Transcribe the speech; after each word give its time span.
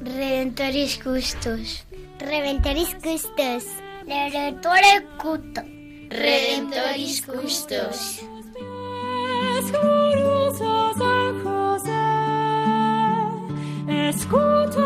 Redentoris 0.00 0.96
Custos. 1.02 1.84
Redentoris 2.18 2.94
Custos. 2.94 3.64
Redentore 4.06 5.06
Cuto. 5.20 5.60
Redentoris 6.08 7.20
Custos. 7.20 8.22
Escucha 13.86 14.85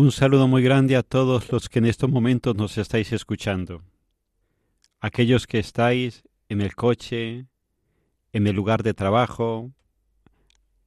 Un 0.00 0.12
saludo 0.12 0.46
muy 0.46 0.62
grande 0.62 0.94
a 0.94 1.02
todos 1.02 1.50
los 1.50 1.68
que 1.68 1.80
en 1.80 1.86
estos 1.86 2.08
momentos 2.08 2.54
nos 2.54 2.78
estáis 2.78 3.12
escuchando. 3.12 3.82
Aquellos 5.00 5.48
que 5.48 5.58
estáis 5.58 6.22
en 6.48 6.60
el 6.60 6.76
coche, 6.76 7.46
en 8.32 8.46
el 8.46 8.54
lugar 8.54 8.84
de 8.84 8.94
trabajo, 8.94 9.72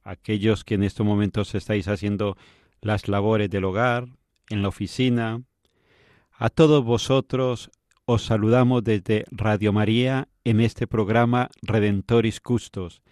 aquellos 0.02 0.64
que 0.64 0.76
en 0.76 0.82
estos 0.82 1.04
momentos 1.04 1.54
estáis 1.54 1.88
haciendo 1.88 2.38
las 2.80 3.06
labores 3.06 3.50
del 3.50 3.66
hogar, 3.66 4.08
en 4.48 4.62
la 4.62 4.68
oficina. 4.68 5.42
A 6.32 6.48
todos 6.48 6.82
vosotros 6.82 7.70
os 8.06 8.22
saludamos 8.24 8.82
desde 8.82 9.26
Radio 9.30 9.74
María 9.74 10.28
en 10.42 10.58
este 10.58 10.86
programa 10.86 11.50
Redentoris 11.60 12.40
Custos, 12.40 13.02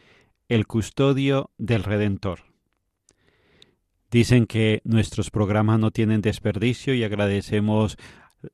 el 0.48 0.66
custodio 0.66 1.50
del 1.58 1.84
Redentor. 1.84 2.49
Dicen 4.10 4.46
que 4.46 4.80
nuestros 4.84 5.30
programas 5.30 5.78
no 5.78 5.90
tienen 5.90 6.20
desperdicio 6.20 6.94
y 6.94 7.04
agradecemos 7.04 7.96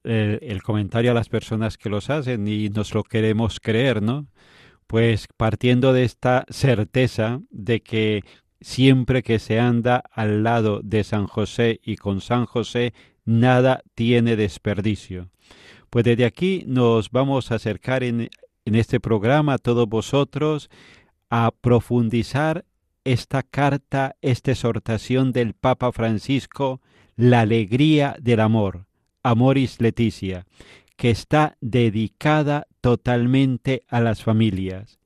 el, 0.05 0.39
el, 0.43 0.63
comentario 0.63 1.13
a 1.13 1.15
las 1.15 1.29
personas 1.29 1.79
que 1.79 1.89
los 1.89 2.11
hacen 2.11 2.47
y 2.47 2.69
nos 2.69 2.93
lo 2.95 3.03
queremos 3.05 3.61
creer, 3.61 4.03
¿no? 4.03 4.27
Pues 4.87 5.27
partiendo 5.37 5.93
de 5.93 6.05
esta 6.05 6.45
certeza 6.49 7.41
de 7.51 7.81
que 7.81 8.23
siempre 8.61 9.23
que 9.23 9.39
se 9.39 9.61
anda 9.61 10.03
al 10.13 10.43
lado 10.43 10.81
de 10.83 11.05
San 11.05 11.27
José 11.27 11.81
y 11.83 11.97
con 11.97 12.21
San 12.21 12.47
José, 12.47 12.95
nada 13.25 13.83
tiene 13.95 14.37
desperdicio. 14.37 15.31
Pues 15.91 16.05
desde 16.05 16.25
aquí 16.25 16.65
nos 16.67 17.11
vamos 17.11 17.51
a 17.51 17.57
acercar 17.57 18.03
en, 18.03 18.29
en 18.65 18.75
este 18.75 19.01
programa 19.01 19.55
a 19.55 19.59
todos 19.59 19.89
vosotros 19.89 20.69
a 21.31 21.51
profundizar 21.61 22.65
esta 23.07 23.45
carta, 23.45 24.17
esta 24.21 24.51
exhortación 24.51 25.31
del 25.31 25.55
Papa 25.55 25.93
Francisco, 25.93 26.81
la 27.15 27.43
alegría 27.43 28.17
del 28.21 28.41
amor, 28.41 28.87
Amoris 29.23 29.81
Leticia, 29.81 30.45
que 30.97 31.11
está 31.11 31.57
dedicada 31.61 32.67
totalmente 32.81 33.85
a 33.89 34.01
las 34.01 34.25
familias. 34.25 34.99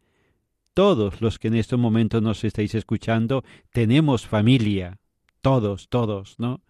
Todos 0.73 1.21
los 1.21 1.39
que 1.39 1.49
en 1.49 1.57
estos 1.57 1.79
momentos 1.79 2.23
nos 2.23 2.43
estáis 2.43 2.75
escuchando 2.75 3.45
tenemos 3.71 4.27
familia, 4.27 4.99
todos, 5.43 5.91
todos, 5.91 6.37
¿no? 6.39 6.63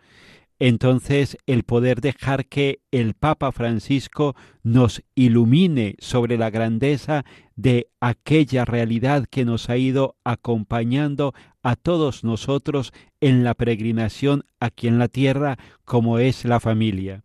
Entonces, 0.63 1.39
el 1.47 1.63
poder 1.63 2.03
dejar 2.03 2.45
que 2.45 2.81
el 2.91 3.15
Papa 3.15 3.51
Francisco 3.51 4.37
nos 4.63 5.03
ilumine 5.15 5.97
sobre 6.01 6.37
la 6.37 6.51
grandeza 6.51 7.25
de 7.57 7.89
aquella 7.99 8.67
realidad 8.67 9.27
que 9.29 9.47
nos 9.47 9.71
ha 9.71 9.79
ido 9.79 10.17
acompañando 10.23 11.33
a 11.63 11.77
todos 11.77 12.25
nosotros 12.25 12.93
en 13.23 13.43
la 13.43 13.55
peregrinación 13.55 14.45
aquí 14.61 14.87
en 14.87 14.99
la 14.99 15.09
tierra, 15.09 15.57
como 15.87 16.19
es 16.19 16.45
la 16.45 16.61
familia. 16.61 17.25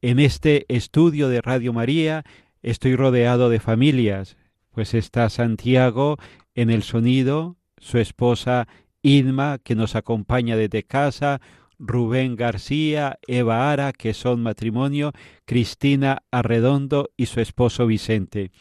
En 0.00 0.18
este 0.18 0.64
estudio 0.74 1.28
de 1.28 1.42
Radio 1.42 1.74
María 1.74 2.24
estoy 2.62 2.96
rodeado 2.96 3.50
de 3.50 3.60
familias, 3.60 4.38
pues 4.70 4.94
está 4.94 5.28
Santiago 5.28 6.16
en 6.54 6.70
el 6.70 6.82
sonido, 6.82 7.56
su 7.76 7.98
esposa 7.98 8.66
Idma, 9.02 9.58
que 9.58 9.74
nos 9.74 9.94
acompaña 9.94 10.56
desde 10.56 10.84
casa, 10.84 11.40
Rubén 11.84 12.36
García, 12.36 13.18
Eva 13.26 13.72
Ara, 13.72 13.92
que 13.92 14.14
son 14.14 14.40
matrimonio, 14.40 15.12
Cristina 15.44 16.22
Arredondo 16.30 17.10
y 17.16 17.26
su 17.26 17.40
esposo 17.40 17.86
Vicente. 17.86 18.52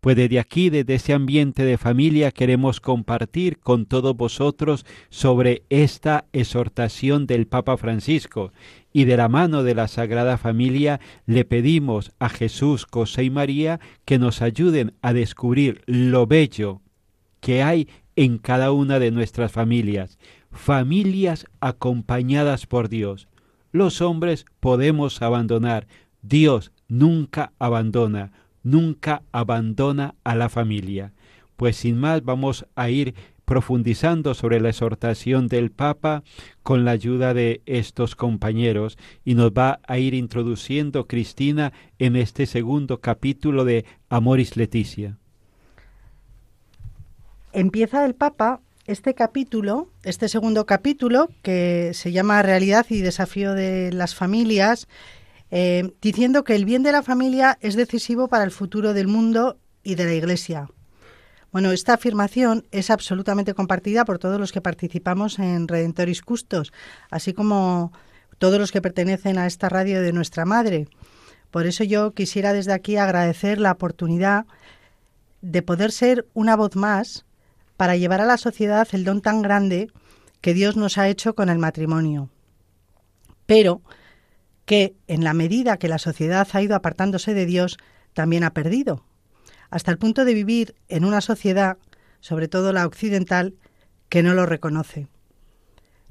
Pues 0.00 0.16
desde 0.16 0.38
aquí, 0.38 0.70
desde 0.70 0.94
ese 0.94 1.12
ambiente 1.12 1.64
de 1.64 1.76
familia, 1.76 2.30
queremos 2.30 2.80
compartir 2.80 3.58
con 3.58 3.86
todos 3.86 4.16
vosotros 4.16 4.86
sobre 5.10 5.64
esta 5.70 6.26
exhortación 6.32 7.26
del 7.26 7.48
Papa 7.48 7.76
Francisco 7.76 8.52
y 8.92 9.04
de 9.04 9.16
la 9.16 9.28
mano 9.28 9.64
de 9.64 9.74
la 9.74 9.88
Sagrada 9.88 10.38
Familia 10.38 11.00
le 11.26 11.44
pedimos 11.44 12.12
a 12.20 12.28
Jesús, 12.28 12.86
José 12.88 13.24
y 13.24 13.30
María 13.30 13.80
que 14.04 14.18
nos 14.18 14.40
ayuden 14.40 14.94
a 15.02 15.12
descubrir 15.12 15.82
lo 15.86 16.28
bello 16.28 16.80
que 17.40 17.62
hay 17.62 17.88
en 18.16 18.38
cada 18.38 18.72
una 18.72 18.98
de 18.98 19.12
nuestras 19.12 19.52
familias, 19.52 20.18
familias 20.50 21.46
acompañadas 21.60 22.66
por 22.66 22.88
Dios. 22.88 23.28
Los 23.72 24.00
hombres 24.00 24.44
podemos 24.60 25.20
abandonar, 25.22 25.86
Dios 26.22 26.72
nunca 26.88 27.52
abandona, 27.58 28.32
nunca 28.62 29.22
abandona 29.32 30.14
a 30.24 30.34
la 30.34 30.48
familia. 30.48 31.12
Pues 31.56 31.76
sin 31.76 31.98
más 31.98 32.24
vamos 32.24 32.66
a 32.76 32.88
ir 32.90 33.14
profundizando 33.44 34.34
sobre 34.34 34.60
la 34.60 34.68
exhortación 34.68 35.48
del 35.48 35.70
Papa 35.70 36.22
con 36.62 36.84
la 36.84 36.90
ayuda 36.90 37.32
de 37.32 37.62
estos 37.64 38.14
compañeros 38.14 38.98
y 39.24 39.34
nos 39.34 39.52
va 39.52 39.80
a 39.86 39.98
ir 39.98 40.12
introduciendo 40.12 41.06
Cristina 41.06 41.72
en 41.98 42.16
este 42.16 42.44
segundo 42.44 43.00
capítulo 43.00 43.64
de 43.64 43.86
Amoris 44.10 44.56
Leticia. 44.58 45.16
Empieza 47.52 48.04
el 48.04 48.14
Papa 48.14 48.60
este 48.88 49.14
capítulo, 49.14 49.90
este 50.02 50.30
segundo 50.30 50.64
capítulo, 50.64 51.28
que 51.42 51.92
se 51.92 52.10
llama 52.10 52.42
Realidad 52.42 52.86
y 52.88 53.02
Desafío 53.02 53.52
de 53.52 53.92
las 53.92 54.14
Familias, 54.14 54.88
eh, 55.50 55.92
diciendo 56.00 56.42
que 56.42 56.54
el 56.54 56.64
bien 56.64 56.82
de 56.82 56.92
la 56.92 57.02
familia 57.02 57.58
es 57.60 57.76
decisivo 57.76 58.28
para 58.28 58.44
el 58.44 58.50
futuro 58.50 58.94
del 58.94 59.06
mundo 59.06 59.58
y 59.82 59.94
de 59.94 60.06
la 60.06 60.14
Iglesia. 60.14 60.70
Bueno, 61.52 61.70
esta 61.70 61.94
afirmación 61.94 62.66
es 62.70 62.88
absolutamente 62.88 63.52
compartida 63.52 64.06
por 64.06 64.18
todos 64.18 64.40
los 64.40 64.52
que 64.52 64.62
participamos 64.62 65.38
en 65.38 65.68
Redentoris 65.68 66.22
Custos, 66.22 66.72
así 67.10 67.34
como 67.34 67.92
todos 68.38 68.58
los 68.58 68.72
que 68.72 68.80
pertenecen 68.80 69.36
a 69.36 69.46
esta 69.46 69.68
radio 69.68 70.00
de 70.00 70.14
nuestra 70.14 70.46
madre. 70.46 70.88
Por 71.50 71.66
eso 71.66 71.84
yo 71.84 72.12
quisiera 72.12 72.54
desde 72.54 72.72
aquí 72.72 72.96
agradecer 72.96 73.60
la 73.60 73.72
oportunidad 73.72 74.46
de 75.42 75.60
poder 75.60 75.92
ser 75.92 76.26
una 76.32 76.56
voz 76.56 76.74
más 76.74 77.26
para 77.78 77.96
llevar 77.96 78.20
a 78.20 78.26
la 78.26 78.36
sociedad 78.36 78.88
el 78.90 79.04
don 79.04 79.22
tan 79.22 79.40
grande 79.40 79.88
que 80.40 80.52
Dios 80.52 80.76
nos 80.76 80.98
ha 80.98 81.08
hecho 81.08 81.36
con 81.36 81.48
el 81.48 81.58
matrimonio, 81.58 82.28
pero 83.46 83.82
que 84.66 84.96
en 85.06 85.22
la 85.22 85.32
medida 85.32 85.78
que 85.78 85.88
la 85.88 85.98
sociedad 85.98 86.46
ha 86.52 86.60
ido 86.60 86.74
apartándose 86.74 87.34
de 87.34 87.46
Dios, 87.46 87.78
también 88.14 88.42
ha 88.42 88.52
perdido, 88.52 89.04
hasta 89.70 89.92
el 89.92 89.98
punto 89.98 90.24
de 90.24 90.34
vivir 90.34 90.74
en 90.88 91.04
una 91.04 91.20
sociedad, 91.20 91.78
sobre 92.18 92.48
todo 92.48 92.72
la 92.72 92.84
occidental, 92.84 93.54
que 94.08 94.24
no 94.24 94.34
lo 94.34 94.44
reconoce. 94.44 95.06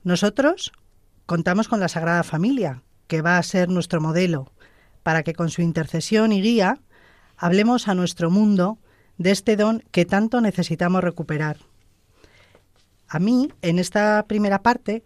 Nosotros 0.03 0.71
contamos 1.25 1.67
con 1.67 1.81
la 1.81 1.89
Sagrada 1.89 2.23
Familia, 2.23 2.81
que 3.07 3.21
va 3.21 3.37
a 3.37 3.43
ser 3.43 3.67
nuestro 3.67 3.99
modelo, 3.99 4.53
para 5.03 5.21
que 5.23 5.33
con 5.33 5.49
su 5.49 5.61
intercesión 5.61 6.31
y 6.31 6.41
guía 6.41 6.79
hablemos 7.35 7.89
a 7.89 7.93
nuestro 7.93 8.29
mundo 8.31 8.79
de 9.17 9.31
este 9.31 9.55
don 9.55 9.83
que 9.91 10.05
tanto 10.05 10.41
necesitamos 10.41 11.03
recuperar. 11.03 11.57
A 13.07 13.19
mí, 13.19 13.51
en 13.61 13.79
esta 13.79 14.25
primera 14.27 14.61
parte, 14.61 15.03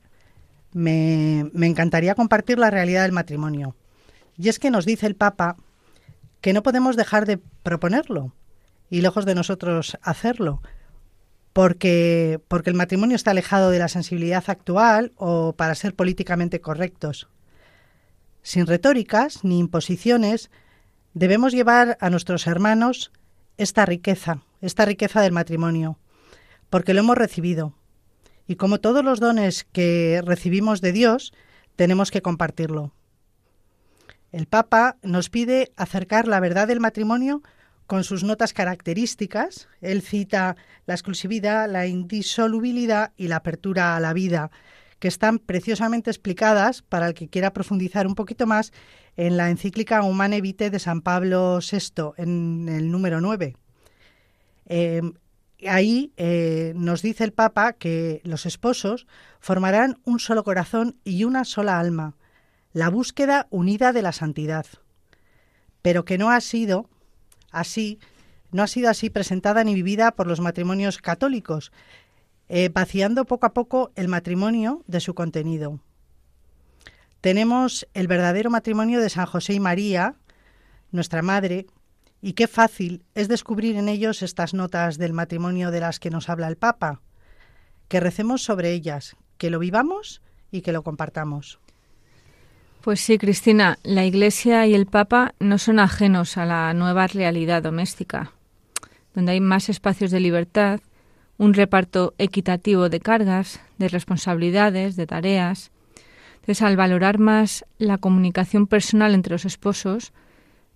me, 0.73 1.49
me, 1.53 1.67
encantaría 1.67 2.15
compartir 2.15 2.57
la 2.57 2.71
realidad 2.71 3.03
del 3.03 3.11
matrimonio. 3.11 3.75
Y 4.37 4.49
es 4.49 4.59
que 4.59 4.71
nos 4.71 4.85
dice 4.85 5.05
el 5.05 5.15
Papa 5.15 5.57
que 6.39 6.53
no 6.53 6.63
podemos 6.63 6.95
dejar 6.95 7.25
de 7.25 7.37
proponerlo 7.37 8.33
y 8.89 9.01
lejos 9.01 9.25
de 9.25 9.35
nosotros 9.35 9.97
hacerlo, 10.01 10.61
porque, 11.53 12.39
porque 12.47 12.69
el 12.69 12.75
matrimonio 12.75 13.15
está 13.15 13.31
alejado 13.31 13.69
de 13.69 13.79
la 13.79 13.87
sensibilidad 13.87 14.43
actual 14.47 15.13
o 15.15 15.53
para 15.53 15.75
ser 15.75 15.95
políticamente 15.95 16.61
correctos. 16.61 17.29
Sin 18.41 18.65
retóricas 18.65 19.43
ni 19.43 19.59
imposiciones, 19.59 20.49
debemos 21.13 21.53
llevar 21.53 21.97
a 22.01 22.09
nuestros 22.09 22.47
hermanos 22.47 23.11
esta 23.57 23.85
riqueza, 23.85 24.41
esta 24.61 24.85
riqueza 24.85 25.21
del 25.21 25.31
matrimonio, 25.31 25.97
porque 26.69 26.93
lo 26.93 27.01
hemos 27.01 27.17
recibido. 27.17 27.73
Y 28.47 28.55
como 28.55 28.79
todos 28.79 29.03
los 29.03 29.19
dones 29.19 29.65
que 29.71 30.21
recibimos 30.25 30.81
de 30.81 30.91
Dios, 30.91 31.33
tenemos 31.75 32.11
que 32.11 32.21
compartirlo. 32.21 32.93
El 34.31 34.45
Papa 34.47 34.97
nos 35.03 35.29
pide 35.29 35.71
acercar 35.75 36.27
la 36.27 36.39
verdad 36.39 36.67
del 36.67 36.79
matrimonio 36.79 37.43
con 37.85 38.05
sus 38.05 38.23
notas 38.23 38.53
características. 38.53 39.67
Él 39.81 40.01
cita 40.01 40.55
la 40.85 40.93
exclusividad, 40.93 41.69
la 41.69 41.87
indisolubilidad 41.87 43.11
y 43.17 43.27
la 43.27 43.37
apertura 43.37 43.95
a 43.95 43.99
la 43.99 44.13
vida, 44.13 44.49
que 45.01 45.07
están 45.07 45.39
preciosamente 45.39 46.11
explicadas 46.11 46.83
para 46.83 47.07
el 47.07 47.15
que 47.15 47.27
quiera 47.27 47.53
profundizar 47.53 48.05
un 48.05 48.13
poquito 48.13 48.45
más 48.45 48.71
en 49.17 49.35
la 49.35 49.49
encíclica 49.49 50.03
Humane 50.03 50.41
Vitae 50.41 50.69
de 50.69 50.77
San 50.77 51.01
Pablo 51.01 51.57
VI, 51.59 52.13
en 52.17 52.69
el 52.69 52.91
número 52.91 53.19
9. 53.19 53.57
Eh, 54.67 55.01
ahí 55.67 56.13
eh, 56.17 56.73
nos 56.75 57.01
dice 57.01 57.23
el 57.23 57.33
Papa 57.33 57.73
que 57.73 58.21
los 58.25 58.45
esposos 58.45 59.07
formarán 59.39 59.99
un 60.05 60.19
solo 60.19 60.43
corazón 60.43 60.95
y 61.03 61.23
una 61.23 61.45
sola 61.45 61.79
alma, 61.79 62.15
la 62.71 62.89
búsqueda 62.89 63.47
unida 63.49 63.93
de 63.93 64.03
la 64.03 64.11
santidad, 64.11 64.67
pero 65.81 66.05
que 66.05 66.19
no 66.19 66.29
ha 66.29 66.41
sido 66.41 66.87
así, 67.49 67.97
no 68.51 68.61
ha 68.61 68.67
sido 68.67 68.87
así 68.87 69.09
presentada 69.09 69.63
ni 69.63 69.73
vivida 69.73 70.11
por 70.11 70.27
los 70.27 70.41
matrimonios 70.41 70.99
católicos, 70.99 71.71
eh, 72.53 72.67
vaciando 72.67 73.23
poco 73.23 73.45
a 73.45 73.53
poco 73.53 73.93
el 73.95 74.09
matrimonio 74.09 74.83
de 74.85 74.99
su 74.99 75.13
contenido. 75.15 75.79
Tenemos 77.21 77.87
el 77.93 78.07
verdadero 78.07 78.49
matrimonio 78.49 78.99
de 78.99 79.09
San 79.09 79.25
José 79.25 79.53
y 79.53 79.61
María, 79.61 80.15
nuestra 80.91 81.21
madre, 81.21 81.67
y 82.21 82.33
qué 82.33 82.47
fácil 82.47 83.05
es 83.15 83.29
descubrir 83.29 83.77
en 83.77 83.87
ellos 83.87 84.21
estas 84.21 84.53
notas 84.53 84.97
del 84.97 85.13
matrimonio 85.13 85.71
de 85.71 85.79
las 85.79 86.01
que 86.01 86.09
nos 86.09 86.27
habla 86.27 86.49
el 86.49 86.57
Papa. 86.57 86.99
Que 87.87 88.01
recemos 88.01 88.43
sobre 88.43 88.73
ellas, 88.73 89.15
que 89.37 89.49
lo 89.49 89.57
vivamos 89.57 90.21
y 90.51 90.59
que 90.59 90.73
lo 90.73 90.83
compartamos. 90.83 91.57
Pues 92.81 92.99
sí, 92.99 93.17
Cristina, 93.17 93.79
la 93.83 94.03
Iglesia 94.03 94.67
y 94.67 94.73
el 94.73 94.87
Papa 94.87 95.35
no 95.39 95.57
son 95.57 95.79
ajenos 95.79 96.35
a 96.35 96.45
la 96.45 96.73
nueva 96.73 97.07
realidad 97.07 97.63
doméstica, 97.63 98.33
donde 99.15 99.31
hay 99.31 99.39
más 99.39 99.69
espacios 99.69 100.11
de 100.11 100.19
libertad, 100.19 100.81
un 101.41 101.55
reparto 101.55 102.13
equitativo 102.19 102.87
de 102.87 102.99
cargas, 102.99 103.61
de 103.79 103.87
responsabilidades, 103.87 104.95
de 104.95 105.07
tareas. 105.07 105.71
Entonces, 106.35 106.61
al 106.61 106.77
valorar 106.77 107.17
más 107.17 107.65
la 107.79 107.97
comunicación 107.97 108.67
personal 108.67 109.15
entre 109.15 109.31
los 109.31 109.45
esposos, 109.45 110.13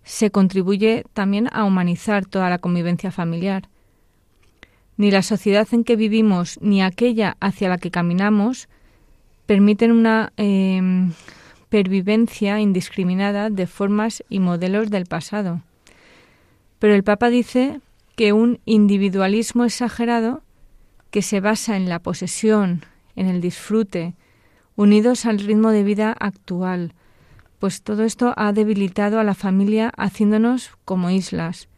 se 0.04 0.32
contribuye 0.32 1.06
también 1.14 1.50
a 1.52 1.66
humanizar 1.66 2.26
toda 2.26 2.50
la 2.50 2.58
convivencia 2.58 3.12
familiar. 3.12 3.70
Ni 4.98 5.12
la 5.12 5.22
sociedad 5.22 5.68
en 5.72 5.84
que 5.84 5.96
vivimos 5.96 6.58
ni 6.64 6.82
aquella 6.82 7.38
hacia 7.40 7.70
la 7.70 7.78
que 7.78 7.92
caminamos 7.92 8.68
permiten 9.46 9.92
una 9.92 10.34
eh, 10.36 10.82
pervivencia 11.70 12.60
indiscriminada 12.60 13.52
de 13.52 13.68
formas 13.68 14.24
y 14.30 14.40
modelos 14.40 14.90
del 14.90 15.06
pasado. 15.06 15.62
Pero 16.80 16.96
el 16.96 17.04
Papa 17.04 17.30
dice 17.30 17.82
que 18.16 18.34
un 18.34 18.60
individualismo 18.66 19.64
exagerado 19.64 20.42
que 21.16 21.22
se 21.22 21.40
basa 21.40 21.78
en 21.78 21.88
la 21.88 22.00
posesión, 22.00 22.84
en 23.16 23.28
el 23.28 23.40
disfrute, 23.40 24.16
unidos 24.76 25.26
al 25.26 25.40
ritmo 25.40 25.72
de 25.72 25.82
vida 25.82 26.12
actual, 26.12 26.94
pues 27.58 27.84
todo 27.84 28.04
esto 28.04 28.34
ha 28.36 28.52
debilitado 28.52 29.18
a 29.18 29.24
la 29.24 29.34
familia 29.34 29.94
haciéndonos 29.96 30.72
como 30.84 31.10
islas. 31.10 31.70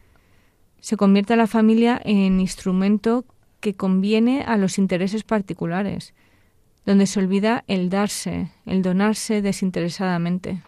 Se 0.80 0.96
convierte 0.96 1.34
a 1.34 1.36
la 1.36 1.46
familia 1.46 2.02
en 2.04 2.40
instrumento 2.40 3.26
que 3.60 3.74
conviene 3.74 4.42
a 4.42 4.56
los 4.56 4.76
intereses 4.76 5.22
particulares, 5.22 6.14
donde 6.84 7.06
se 7.06 7.20
olvida 7.20 7.62
el 7.68 7.90
darse, 7.90 8.50
el 8.66 8.82
donarse 8.82 9.40
desinteresadamente. 9.40 10.64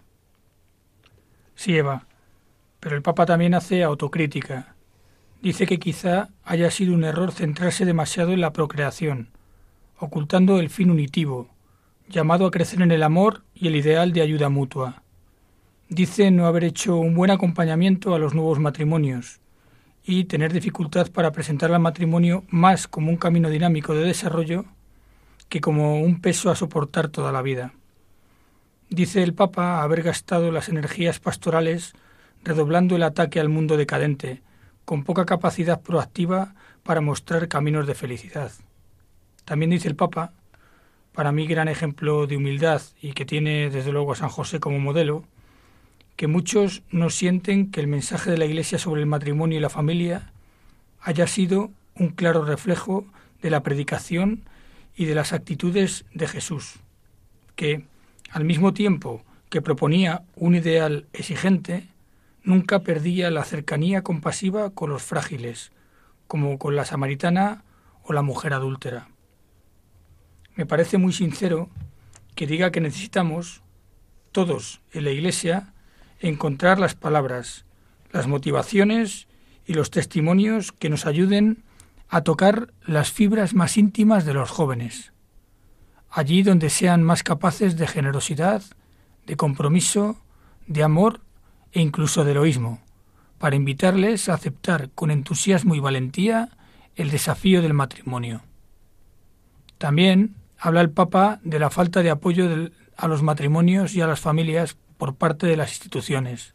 Sí, 1.56 1.76
Eva, 1.76 2.06
pero 2.78 2.94
el 2.94 3.02
Papa 3.02 3.26
también 3.26 3.54
hace 3.54 3.82
autocrítica. 3.82 4.76
Dice 5.42 5.66
que 5.66 5.78
quizá 5.78 6.28
haya 6.44 6.70
sido 6.70 6.92
un 6.92 7.04
error 7.04 7.32
centrarse 7.32 7.86
demasiado 7.86 8.32
en 8.32 8.42
la 8.42 8.52
procreación, 8.52 9.30
ocultando 9.98 10.60
el 10.60 10.68
fin 10.68 10.90
unitivo, 10.90 11.48
llamado 12.10 12.44
a 12.44 12.50
crecer 12.50 12.82
en 12.82 12.90
el 12.90 13.02
amor 13.02 13.42
y 13.54 13.68
el 13.68 13.76
ideal 13.76 14.12
de 14.12 14.20
ayuda 14.20 14.50
mutua. 14.50 15.02
Dice 15.88 16.30
no 16.30 16.46
haber 16.46 16.64
hecho 16.64 16.96
un 16.96 17.14
buen 17.14 17.30
acompañamiento 17.30 18.14
a 18.14 18.18
los 18.18 18.34
nuevos 18.34 18.58
matrimonios 18.58 19.40
y 20.04 20.24
tener 20.24 20.52
dificultad 20.52 21.10
para 21.10 21.32
presentar 21.32 21.72
al 21.72 21.80
matrimonio 21.80 22.44
más 22.48 22.86
como 22.86 23.10
un 23.10 23.16
camino 23.16 23.48
dinámico 23.48 23.94
de 23.94 24.04
desarrollo 24.04 24.66
que 25.48 25.60
como 25.60 26.00
un 26.00 26.20
peso 26.20 26.50
a 26.50 26.54
soportar 26.54 27.08
toda 27.08 27.32
la 27.32 27.42
vida. 27.42 27.72
Dice 28.90 29.22
el 29.22 29.34
Papa 29.34 29.82
haber 29.82 30.02
gastado 30.02 30.52
las 30.52 30.68
energías 30.68 31.18
pastorales 31.18 31.94
redoblando 32.44 32.96
el 32.96 33.02
ataque 33.02 33.40
al 33.40 33.48
mundo 33.48 33.76
decadente, 33.76 34.42
con 34.90 35.04
poca 35.04 35.24
capacidad 35.24 35.80
proactiva 35.80 36.52
para 36.82 37.00
mostrar 37.00 37.46
caminos 37.46 37.86
de 37.86 37.94
felicidad. 37.94 38.50
También 39.44 39.70
dice 39.70 39.86
el 39.86 39.94
Papa, 39.94 40.32
para 41.12 41.30
mí 41.30 41.46
gran 41.46 41.68
ejemplo 41.68 42.26
de 42.26 42.36
humildad 42.36 42.82
y 43.00 43.12
que 43.12 43.24
tiene 43.24 43.70
desde 43.70 43.92
luego 43.92 44.10
a 44.10 44.16
San 44.16 44.30
José 44.30 44.58
como 44.58 44.80
modelo, 44.80 45.22
que 46.16 46.26
muchos 46.26 46.82
no 46.90 47.08
sienten 47.08 47.70
que 47.70 47.78
el 47.78 47.86
mensaje 47.86 48.32
de 48.32 48.38
la 48.38 48.46
Iglesia 48.46 48.80
sobre 48.80 49.00
el 49.00 49.06
matrimonio 49.06 49.58
y 49.58 49.60
la 49.60 49.70
familia 49.70 50.32
haya 51.00 51.28
sido 51.28 51.70
un 51.94 52.08
claro 52.08 52.44
reflejo 52.44 53.06
de 53.42 53.50
la 53.50 53.62
predicación 53.62 54.42
y 54.96 55.04
de 55.04 55.14
las 55.14 55.32
actitudes 55.32 56.04
de 56.14 56.26
Jesús, 56.26 56.80
que, 57.54 57.84
al 58.32 58.42
mismo 58.42 58.74
tiempo 58.74 59.22
que 59.50 59.62
proponía 59.62 60.24
un 60.34 60.56
ideal 60.56 61.06
exigente, 61.12 61.86
nunca 62.42 62.80
perdía 62.80 63.30
la 63.30 63.44
cercanía 63.44 64.02
compasiva 64.02 64.70
con 64.70 64.90
los 64.90 65.02
frágiles, 65.02 65.72
como 66.26 66.58
con 66.58 66.76
la 66.76 66.84
samaritana 66.84 67.64
o 68.02 68.12
la 68.12 68.22
mujer 68.22 68.54
adúltera. 68.54 69.08
Me 70.54 70.66
parece 70.66 70.98
muy 70.98 71.12
sincero 71.12 71.68
que 72.34 72.46
diga 72.46 72.70
que 72.70 72.80
necesitamos, 72.80 73.62
todos 74.32 74.80
en 74.92 75.04
la 75.04 75.10
Iglesia, 75.10 75.72
encontrar 76.20 76.78
las 76.78 76.94
palabras, 76.94 77.64
las 78.12 78.26
motivaciones 78.26 79.26
y 79.66 79.74
los 79.74 79.90
testimonios 79.90 80.72
que 80.72 80.90
nos 80.90 81.06
ayuden 81.06 81.64
a 82.08 82.22
tocar 82.22 82.72
las 82.84 83.12
fibras 83.12 83.54
más 83.54 83.76
íntimas 83.76 84.24
de 84.24 84.34
los 84.34 84.50
jóvenes, 84.50 85.12
allí 86.10 86.42
donde 86.42 86.70
sean 86.70 87.02
más 87.02 87.22
capaces 87.22 87.76
de 87.76 87.86
generosidad, 87.86 88.62
de 89.26 89.36
compromiso, 89.36 90.20
de 90.66 90.82
amor 90.82 91.20
e 91.72 91.80
incluso 91.80 92.24
de 92.24 92.32
heroísmo, 92.32 92.80
para 93.38 93.56
invitarles 93.56 94.28
a 94.28 94.34
aceptar 94.34 94.90
con 94.90 95.10
entusiasmo 95.10 95.74
y 95.74 95.80
valentía 95.80 96.50
el 96.96 97.10
desafío 97.10 97.62
del 97.62 97.74
matrimonio. 97.74 98.42
También 99.78 100.34
habla 100.58 100.82
el 100.82 100.90
Papa 100.90 101.40
de 101.42 101.58
la 101.58 101.70
falta 101.70 102.02
de 102.02 102.10
apoyo 102.10 102.48
a 102.96 103.08
los 103.08 103.22
matrimonios 103.22 103.94
y 103.94 104.02
a 104.02 104.06
las 104.06 104.20
familias 104.20 104.76
por 104.98 105.14
parte 105.14 105.46
de 105.46 105.56
las 105.56 105.70
instituciones. 105.70 106.54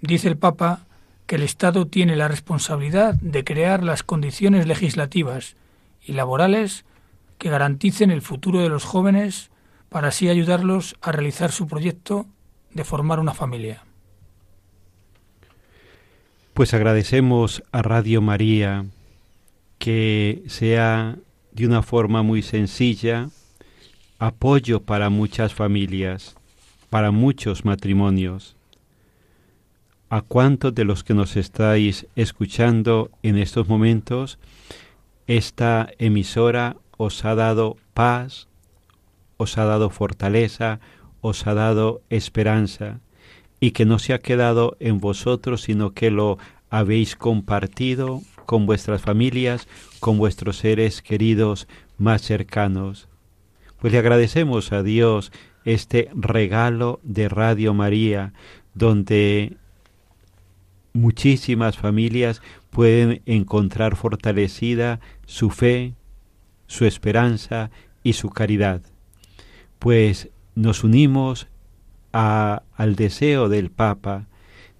Dice 0.00 0.28
el 0.28 0.38
Papa 0.38 0.86
que 1.26 1.36
el 1.36 1.42
Estado 1.42 1.86
tiene 1.86 2.16
la 2.16 2.28
responsabilidad 2.28 3.14
de 3.14 3.44
crear 3.44 3.82
las 3.82 4.02
condiciones 4.02 4.66
legislativas 4.66 5.56
y 6.02 6.12
laborales 6.12 6.84
que 7.38 7.50
garanticen 7.50 8.10
el 8.10 8.22
futuro 8.22 8.60
de 8.60 8.68
los 8.68 8.84
jóvenes 8.84 9.50
para 9.88 10.08
así 10.08 10.28
ayudarlos 10.28 10.96
a 11.02 11.12
realizar 11.12 11.52
su 11.52 11.66
proyecto 11.66 12.26
de 12.74 12.84
formar 12.84 13.20
una 13.20 13.34
familia. 13.34 13.82
Pues 16.52 16.74
agradecemos 16.74 17.62
a 17.72 17.82
Radio 17.82 18.20
María 18.20 18.84
que 19.78 20.42
sea 20.46 21.16
de 21.52 21.66
una 21.66 21.82
forma 21.82 22.22
muy 22.22 22.42
sencilla 22.42 23.28
apoyo 24.18 24.80
para 24.80 25.10
muchas 25.10 25.54
familias, 25.54 26.36
para 26.90 27.10
muchos 27.10 27.64
matrimonios. 27.64 28.56
¿A 30.10 30.20
cuántos 30.20 30.74
de 30.74 30.84
los 30.84 31.02
que 31.02 31.14
nos 31.14 31.36
estáis 31.36 32.06
escuchando 32.14 33.10
en 33.22 33.36
estos 33.36 33.68
momentos 33.68 34.38
esta 35.26 35.90
emisora 35.98 36.76
os 36.96 37.24
ha 37.24 37.34
dado 37.34 37.76
paz, 37.94 38.46
os 39.36 39.58
ha 39.58 39.64
dado 39.64 39.90
fortaleza, 39.90 40.80
os 41.26 41.46
ha 41.46 41.54
dado 41.54 42.02
esperanza 42.10 43.00
y 43.58 43.70
que 43.70 43.86
no 43.86 43.98
se 43.98 44.12
ha 44.12 44.18
quedado 44.18 44.76
en 44.78 45.00
vosotros, 45.00 45.62
sino 45.62 45.94
que 45.94 46.10
lo 46.10 46.36
habéis 46.68 47.16
compartido 47.16 48.20
con 48.44 48.66
vuestras 48.66 49.00
familias, 49.00 49.66
con 50.00 50.18
vuestros 50.18 50.58
seres 50.58 51.00
queridos 51.00 51.66
más 51.96 52.20
cercanos. 52.20 53.08
Pues 53.80 53.90
le 53.94 54.00
agradecemos 54.00 54.70
a 54.72 54.82
Dios 54.82 55.32
este 55.64 56.10
regalo 56.14 57.00
de 57.04 57.30
Radio 57.30 57.72
María, 57.72 58.34
donde 58.74 59.56
muchísimas 60.92 61.78
familias 61.78 62.42
pueden 62.68 63.22
encontrar 63.24 63.96
fortalecida 63.96 65.00
su 65.24 65.48
fe, 65.48 65.94
su 66.66 66.84
esperanza 66.84 67.70
y 68.02 68.12
su 68.12 68.28
caridad. 68.28 68.82
Pues 69.78 70.28
nos 70.54 70.84
unimos 70.84 71.48
a, 72.12 72.62
al 72.76 72.96
deseo 72.96 73.48
del 73.48 73.70
Papa 73.70 74.26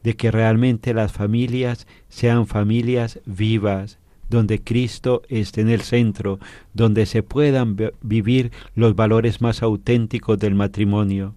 de 0.05 0.15
que 0.15 0.31
realmente 0.31 0.95
las 0.95 1.13
familias 1.13 1.87
sean 2.09 2.47
familias 2.47 3.21
vivas, 3.25 3.99
donde 4.29 4.63
Cristo 4.63 5.23
esté 5.29 5.63
en 5.63 5.71
el 5.71 5.81
centro, 5.81 6.39
donde 6.75 7.07
se 7.07 7.23
puedan 7.23 7.77
vivir 8.03 8.53
los 8.75 8.95
valores 8.95 9.41
más 9.41 9.63
auténticos 9.63 10.39
del 10.39 10.55
matrimonio. 10.55 11.35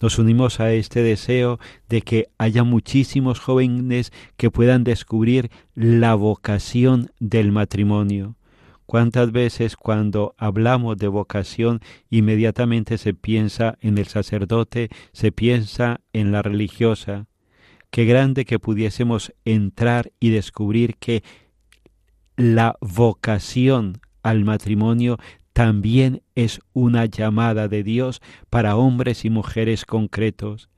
Nos 0.00 0.18
unimos 0.18 0.60
a 0.60 0.72
este 0.72 1.02
deseo 1.02 1.60
de 1.88 2.02
que 2.02 2.28
haya 2.38 2.64
muchísimos 2.64 3.38
jóvenes 3.38 4.12
que 4.36 4.50
puedan 4.50 4.82
descubrir 4.82 5.50
la 5.74 6.14
vocación 6.14 7.12
del 7.20 7.52
matrimonio. 7.52 8.34
¿Cuántas 8.90 9.30
veces 9.30 9.76
cuando 9.76 10.34
hablamos 10.36 10.96
de 10.96 11.06
vocación 11.06 11.78
inmediatamente 12.08 12.98
se 12.98 13.14
piensa 13.14 13.78
en 13.80 13.98
el 13.98 14.06
sacerdote, 14.06 14.88
se 15.12 15.30
piensa 15.30 16.00
en 16.12 16.32
la 16.32 16.42
religiosa? 16.42 17.28
Qué 17.92 18.04
grande 18.04 18.44
que 18.44 18.58
pudiésemos 18.58 19.32
entrar 19.44 20.10
y 20.18 20.30
descubrir 20.30 20.96
que 20.96 21.22
la 22.34 22.78
vocación 22.80 24.00
al 24.24 24.44
matrimonio 24.44 25.18
también 25.52 26.22
es 26.34 26.58
una 26.72 27.06
llamada 27.06 27.68
de 27.68 27.84
Dios 27.84 28.20
para 28.48 28.74
hombres 28.74 29.24
y 29.24 29.30
mujeres 29.30 29.84
concretos. 29.84 30.68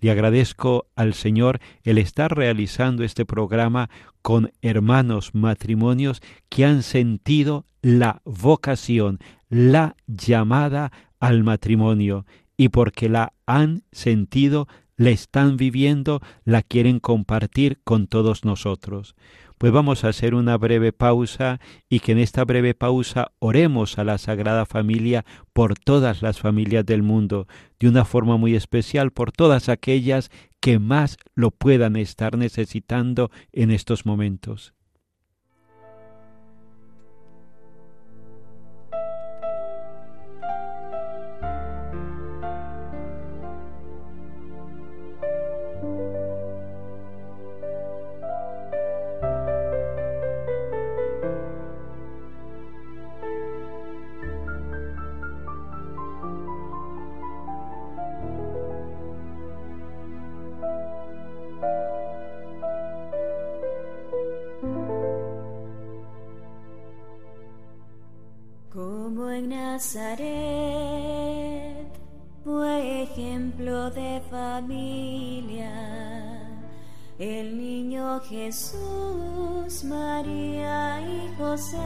Le 0.00 0.10
agradezco 0.10 0.86
al 0.96 1.14
Señor 1.14 1.60
el 1.82 1.98
estar 1.98 2.36
realizando 2.36 3.04
este 3.04 3.24
programa 3.24 3.88
con 4.22 4.52
hermanos 4.62 5.34
matrimonios 5.34 6.20
que 6.48 6.64
han 6.64 6.82
sentido 6.82 7.66
la 7.82 8.20
vocación, 8.24 9.18
la 9.48 9.96
llamada 10.06 10.92
al 11.20 11.44
matrimonio 11.44 12.26
y 12.56 12.70
porque 12.70 13.08
la 13.08 13.32
han 13.46 13.82
sentido, 13.92 14.66
la 14.96 15.10
están 15.10 15.56
viviendo, 15.56 16.20
la 16.44 16.62
quieren 16.62 17.00
compartir 17.00 17.80
con 17.84 18.06
todos 18.06 18.44
nosotros. 18.44 19.14
Pues 19.58 19.72
vamos 19.72 20.04
a 20.04 20.08
hacer 20.08 20.34
una 20.34 20.58
breve 20.58 20.92
pausa 20.92 21.60
y 21.88 22.00
que 22.00 22.12
en 22.12 22.18
esta 22.18 22.44
breve 22.44 22.74
pausa 22.74 23.32
oremos 23.38 23.98
a 23.98 24.04
la 24.04 24.18
Sagrada 24.18 24.66
Familia 24.66 25.24
por 25.54 25.78
todas 25.78 26.20
las 26.20 26.38
familias 26.38 26.84
del 26.84 27.02
mundo, 27.02 27.46
de 27.78 27.88
una 27.88 28.04
forma 28.04 28.36
muy 28.36 28.54
especial 28.54 29.12
por 29.12 29.32
todas 29.32 29.70
aquellas 29.70 30.30
que 30.60 30.78
más 30.78 31.16
lo 31.34 31.50
puedan 31.50 31.96
estar 31.96 32.36
necesitando 32.36 33.30
en 33.52 33.70
estos 33.70 34.04
momentos. 34.04 34.75
De 73.90 74.20
familia. 74.30 75.70
El 77.18 77.56
niño 77.56 78.20
Jesús, 78.20 79.84
María 79.84 81.00
y 81.00 81.34
José 81.38 81.78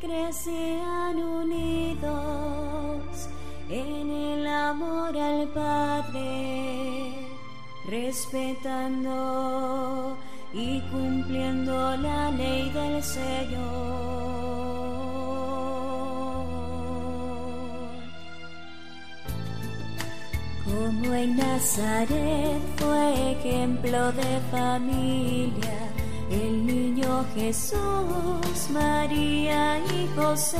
crecían 0.00 1.16
unidos 1.16 2.08
en 3.68 4.10
el 4.10 4.46
amor 4.46 5.16
al 5.16 5.48
Padre, 5.48 7.14
respetando 7.88 9.16
y 10.52 10.80
cumpliendo 10.90 11.96
la 11.96 12.30
ley 12.30 12.70
del 12.70 13.02
Señor. 13.02 14.43
Como 21.04 21.16
en 21.16 21.36
Nazaret 21.36 22.62
fue 22.76 23.32
ejemplo 23.32 24.10
de 24.12 24.40
familia, 24.50 25.78
el 26.30 26.64
niño 26.64 27.26
Jesús, 27.34 28.70
María 28.70 29.80
y 29.80 30.08
José 30.16 30.58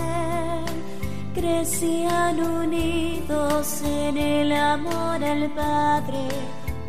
crecían 1.34 2.38
unidos 2.40 3.80
en 3.86 4.18
el 4.18 4.52
amor 4.52 5.24
al 5.24 5.50
Padre, 5.54 6.28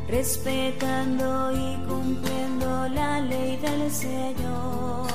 respetando 0.10 1.52
y 1.54 1.78
cumpliendo 1.88 2.90
la 2.90 3.22
ley 3.22 3.56
del 3.56 3.90
Señor. 3.90 5.15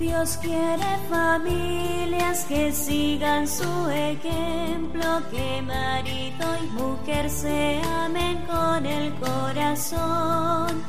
Dios 0.00 0.38
quiere 0.40 0.96
familias 1.10 2.46
que 2.46 2.72
sigan 2.72 3.46
su 3.46 3.90
ejemplo, 3.90 5.04
que 5.30 5.60
marido 5.60 6.46
y 6.64 6.66
mujer 6.68 7.28
se 7.28 7.82
amen 7.84 8.38
con 8.46 8.86
el 8.86 9.12
corazón. 9.16 10.82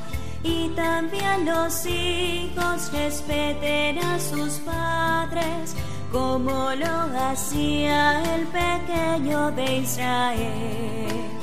Y 0.44 0.70
también 0.70 1.46
los 1.46 1.86
hijos 1.86 2.90
respeten 2.94 4.00
a 4.00 4.18
sus 4.18 4.54
padres, 4.60 5.76
como 6.10 6.72
lo 6.74 7.20
hacía 7.30 8.24
el 8.34 8.48
pequeño 8.48 9.52
de 9.52 9.80
Israel. 9.80 11.41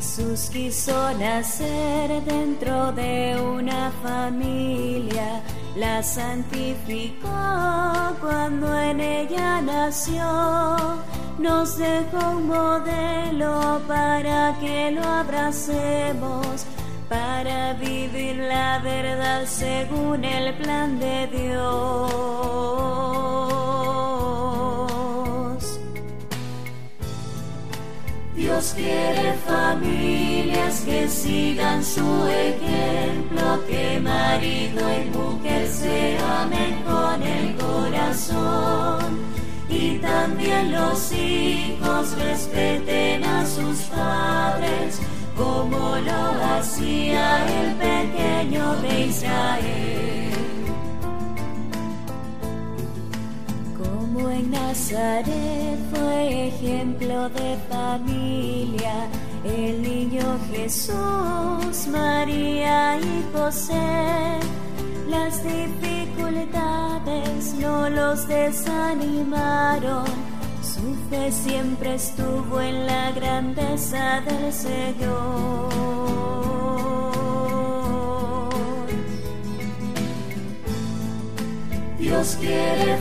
Jesús 0.00 0.48
quiso 0.50 1.12
nacer 1.18 2.24
dentro 2.24 2.90
de 2.92 3.38
una 3.38 3.92
familia, 4.02 5.42
la 5.76 6.02
santificó 6.02 7.28
cuando 8.18 8.80
en 8.80 8.98
ella 8.98 9.60
nació, 9.60 10.24
nos 11.38 11.76
dejó 11.76 12.30
un 12.30 12.48
modelo 12.48 13.82
para 13.86 14.56
que 14.58 14.90
lo 14.90 15.04
abracemos, 15.04 16.64
para 17.10 17.74
vivir 17.74 18.36
la 18.36 18.78
verdad 18.78 19.44
según 19.44 20.24
el 20.24 20.54
plan 20.54 20.98
de 20.98 21.26
Dios. 21.26 23.39
Dios 28.36 28.74
quiere 28.76 29.34
familias 29.46 30.82
que 30.82 31.08
sigan 31.08 31.84
su 31.84 32.26
ejemplo, 32.26 33.64
que 33.66 34.00
marido 34.00 34.80
y 34.88 35.10
mujer 35.16 35.68
se 35.68 36.18
amen 36.18 36.82
con 36.84 37.22
el 37.22 37.56
corazón. 37.56 39.18
Y 39.68 39.98
también 39.98 40.72
los 40.72 41.12
hijos 41.12 42.16
respeten 42.18 43.24
a 43.24 43.44
sus 43.46 43.78
padres, 43.94 45.00
como 45.36 45.96
lo 45.96 46.44
hacía 46.54 47.46
el 47.62 47.74
pequeño 47.76 48.76
de 48.76 49.00
Israel. 49.06 50.29
En 54.32 54.50
Nazaret 54.50 55.78
fue 55.92 56.48
ejemplo 56.48 57.28
de 57.30 57.56
familia, 57.68 59.08
el 59.44 59.82
niño 59.82 60.38
Jesús, 60.52 61.88
María 61.88 62.96
y 62.98 63.24
José, 63.32 64.38
las 65.08 65.42
dificultades 65.42 67.54
no 67.54 67.90
los 67.90 68.28
desanimaron, 68.28 70.04
su 70.62 70.94
fe 71.10 71.32
siempre 71.32 71.96
estuvo 71.96 72.60
en 72.60 72.86
la 72.86 73.10
grandeza 73.10 74.20
del 74.20 74.52
Señor. 74.52 75.70
Dios 81.98 82.36
quiere 82.40 82.96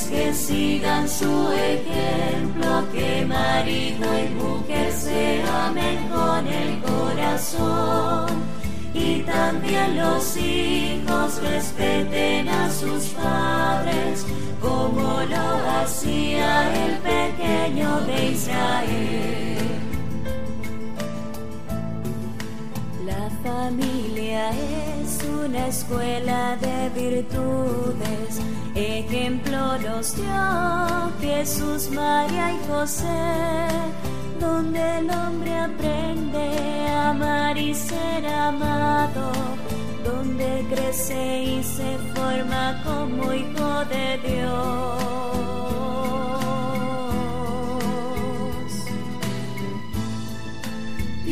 que 0.00 0.32
sigan 0.32 1.06
su 1.06 1.52
ejemplo, 1.52 2.90
que 2.92 3.26
marido 3.26 4.06
y 4.18 4.28
mujer 4.34 4.90
se 4.90 5.42
amen 5.42 6.08
con 6.08 6.46
el 6.46 6.80
corazón. 6.80 8.28
Y 8.94 9.20
también 9.20 9.98
los 9.98 10.34
hijos 10.38 11.42
respeten 11.42 12.48
a 12.48 12.70
sus 12.70 13.04
padres, 13.08 14.24
como 14.62 15.20
lo 15.28 15.70
hacía 15.82 16.72
el 16.86 16.96
pequeño 16.98 18.00
de 18.00 18.30
Israel. 18.30 19.58
La 23.04 23.28
familia 23.44 24.50
es 24.52 25.01
una 25.24 25.68
escuela 25.68 26.56
de 26.56 26.88
virtudes, 26.90 28.40
ejemplo 28.74 29.78
nos 29.78 30.16
dio 30.16 31.12
Jesús, 31.20 31.90
María 31.90 32.52
y 32.52 32.58
José, 32.68 33.68
donde 34.40 34.98
el 34.98 35.10
hombre 35.10 35.58
aprende 35.58 36.88
a 36.88 37.10
amar 37.10 37.56
y 37.58 37.74
ser 37.74 38.26
amado, 38.26 39.32
donde 40.04 40.66
crece 40.70 41.42
y 41.42 41.62
se 41.62 41.98
forma 42.14 42.82
como 42.84 43.32
hijo 43.32 43.84
de 43.86 44.18
Dios. 44.26 45.02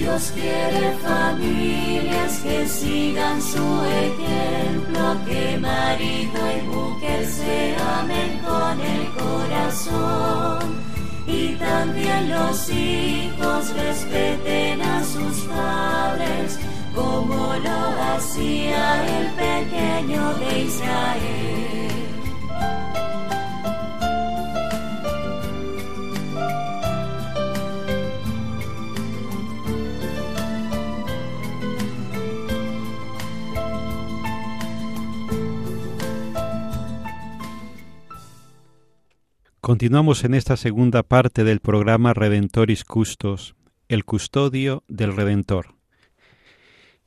Dios 0.00 0.32
quiere 0.34 0.96
familias 1.02 2.38
que 2.42 2.66
sigan 2.66 3.42
su 3.42 3.84
ejemplo, 3.84 5.14
que 5.26 5.58
marido 5.58 6.40
y 6.56 6.62
mujer 6.68 7.26
se 7.26 7.76
amen 7.76 8.38
con 8.38 8.80
el 8.80 9.06
corazón. 9.12 10.80
Y 11.26 11.54
también 11.56 12.30
los 12.30 12.70
hijos 12.70 13.74
respeten 13.76 14.80
a 14.80 15.04
sus 15.04 15.40
padres, 15.42 16.58
como 16.94 17.52
lo 17.62 18.02
hacía 18.14 19.04
el 19.18 19.26
pequeño 19.34 20.32
de 20.38 20.60
Israel. 20.62 21.89
Continuamos 39.70 40.24
en 40.24 40.34
esta 40.34 40.56
segunda 40.56 41.04
parte 41.04 41.44
del 41.44 41.60
programa 41.60 42.12
Redentoris 42.12 42.82
Custos, 42.82 43.54
el 43.86 44.04
custodio 44.04 44.82
del 44.88 45.14
Redentor. 45.14 45.76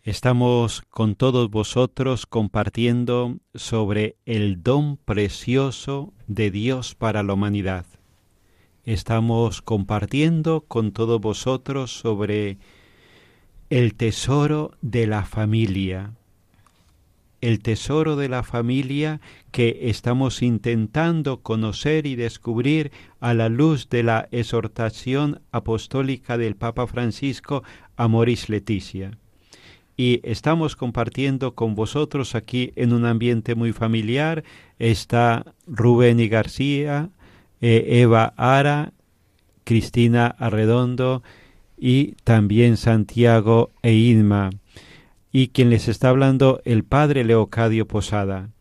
Estamos 0.02 0.82
con 0.90 1.16
todos 1.16 1.50
vosotros 1.50 2.26
compartiendo 2.26 3.36
sobre 3.54 4.16
el 4.26 4.64
don 4.64 4.96
precioso 4.96 6.14
de 6.28 6.52
Dios 6.52 6.96
para 6.96 7.22
la 7.22 7.34
humanidad. 7.34 7.86
Estamos 8.86 9.62
compartiendo 9.62 10.62
con 10.62 10.94
todos 10.94 11.20
vosotros 11.20 11.92
sobre 11.92 12.60
el 13.70 13.94
tesoro 13.96 14.72
de 14.80 15.06
la 15.06 15.26
familia, 15.26 16.14
el 17.44 17.60
tesoro 17.60 18.16
de 18.16 18.30
la 18.30 18.42
familia 18.42 19.20
que 19.52 19.90
estamos 19.90 20.42
intentando 20.42 21.42
conocer 21.42 22.08
y 22.08 22.16
descubrir 22.16 22.94
a 23.20 23.34
la 23.34 23.50
luz 23.50 23.90
de 23.90 24.02
la 24.02 24.30
exhortación 24.32 25.42
apostólica 25.52 26.38
del 26.38 26.56
Papa 26.56 26.88
Francisco 26.88 27.62
Amoris 27.98 28.48
Leticia. 28.48 29.18
Y 29.98 30.22
estamos 30.24 30.78
compartiendo 30.78 31.54
con 31.54 31.76
vosotros 31.76 32.34
aquí 32.34 32.72
en 32.78 32.94
un 32.94 33.06
ambiente 33.06 33.56
muy 33.56 33.74
familiar. 33.74 34.46
Está 34.80 35.54
Rubén 35.68 36.22
y 36.22 36.30
García, 36.30 37.10
eh, 37.60 38.00
Eva 38.02 38.34
Ara, 38.38 38.94
Cristina 39.66 40.28
Arredondo 40.28 41.24
y 41.78 42.14
también 42.24 42.78
Santiago 42.78 43.72
e 43.82 43.96
Inma 43.96 44.50
y 45.34 45.48
quien 45.48 45.72
les 45.72 45.88
está 45.88 46.10
hablando 46.10 46.62
el 46.64 46.84
padre 46.84 47.26
Leocadio 47.26 47.88
Posada. 47.88 48.52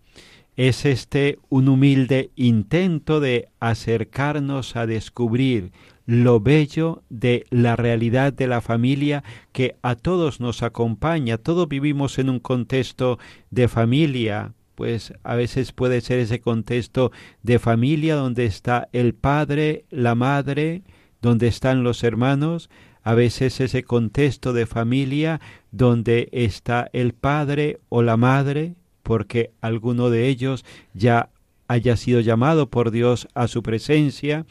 Es 0.57 0.85
este 0.87 1.39
un 1.51 1.69
humilde 1.69 2.31
intento 2.35 3.21
de 3.21 3.49
acercarnos 3.61 4.75
a 4.75 4.87
descubrir 4.87 5.71
lo 6.07 6.41
bello 6.41 7.03
de 7.11 7.45
la 7.51 7.77
realidad 7.77 8.33
de 8.33 8.47
la 8.47 8.61
familia 8.61 9.23
que 9.53 9.77
a 9.83 9.95
todos 9.95 10.41
nos 10.41 10.63
acompaña. 10.63 11.39
Todos 11.39 11.69
vivimos 11.69 12.19
en 12.19 12.31
un 12.31 12.41
contexto 12.41 13.19
de 13.51 13.69
familia, 13.69 14.55
pues 14.75 15.13
a 15.23 15.35
veces 15.35 15.73
puede 15.73 16.01
ser 16.01 16.19
ese 16.19 16.41
contexto 16.41 17.13
de 17.43 17.59
familia 17.59 18.17
donde 18.17 18.47
está 18.47 18.89
el 18.93 19.15
padre, 19.15 19.85
la 19.91 20.15
madre, 20.15 20.83
donde 21.21 21.49
están 21.49 21.85
los 21.85 22.03
hermanos, 22.03 22.69
a 23.03 23.15
veces 23.15 23.61
ese 23.61 23.83
contexto 23.83 24.53
de 24.53 24.67
familia 24.67 25.41
donde 25.71 26.29
está 26.33 26.89
el 26.93 27.13
padre 27.13 27.81
o 27.89 28.03
la 28.03 28.17
madre, 28.17 28.75
porque 29.03 29.51
alguno 29.61 30.11
de 30.11 30.29
ellos 30.29 30.65
ya 30.95 31.31
haya 31.69 31.97
sido 31.97 32.21
llamado 32.21 32.71
por 32.71 32.91
Dios 32.91 33.29
a 33.35 33.49
su 33.49 33.63
presencia, 33.63 34.47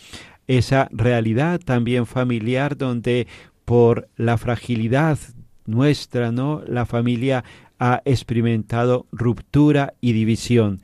esa 0.47 0.89
realidad 0.91 1.59
también 1.63 2.05
familiar 2.05 2.77
donde 2.77 3.27
por 3.63 4.09
la 4.17 4.37
fragilidad 4.37 5.17
nuestra, 5.65 6.31
¿no? 6.31 6.61
La 6.67 6.85
familia 6.85 7.43
ha 7.79 8.01
experimentado 8.05 9.07
ruptura 9.11 9.93
y 10.01 10.13
división 10.13 10.81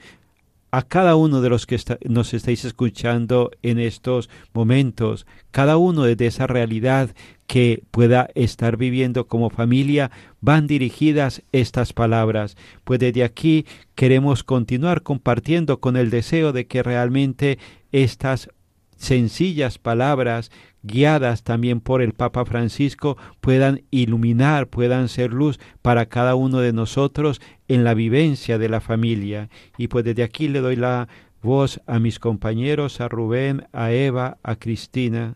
a 0.71 0.81
cada 0.81 1.15
uno 1.15 1.41
de 1.41 1.49
los 1.49 1.65
que 1.65 1.79
nos 2.05 2.33
estáis 2.33 2.65
escuchando 2.65 3.51
en 3.61 3.79
estos 3.79 4.29
momentos, 4.53 5.25
cada 5.51 5.77
uno 5.77 6.03
de 6.03 6.25
esa 6.25 6.47
realidad 6.47 7.11
que 7.47 7.83
pueda 7.91 8.29
estar 8.35 8.75
viviendo 8.75 9.27
como 9.27 9.49
familia, 9.49 10.11
van 10.41 10.67
dirigidas 10.67 11.41
estas 11.53 11.93
palabras. 11.93 12.57
Pues 12.83 12.99
desde 12.99 13.23
aquí 13.23 13.65
queremos 13.95 14.43
continuar 14.43 15.01
compartiendo 15.01 15.79
con 15.79 15.95
el 15.95 16.09
deseo 16.09 16.51
de 16.51 16.67
que 16.67 16.83
realmente 16.83 17.57
estas 17.91 18.49
sencillas 18.97 19.77
palabras 19.77 20.51
guiadas 20.87 21.43
también 21.43 21.81
por 21.81 22.01
el 22.01 22.13
Papa 22.13 22.45
Francisco, 22.45 23.17
puedan 23.41 23.83
iluminar, 23.91 24.67
puedan 24.67 25.09
ser 25.09 25.33
luz 25.33 25.59
para 25.81 26.07
cada 26.07 26.35
uno 26.35 26.59
de 26.59 26.73
nosotros 26.73 27.41
en 27.67 27.83
la 27.83 27.93
vivencia 27.93 28.57
de 28.57 28.69
la 28.69 28.81
familia. 28.81 29.49
Y 29.77 29.89
pues 29.89 30.05
desde 30.05 30.23
aquí 30.23 30.47
le 30.47 30.61
doy 30.61 30.77
la 30.77 31.07
voz 31.41 31.81
a 31.85 31.99
mis 31.99 32.19
compañeros, 32.19 33.01
a 33.01 33.07
Rubén, 33.07 33.67
a 33.73 33.91
Eva, 33.91 34.37
a 34.41 34.55
Cristina. 34.55 35.35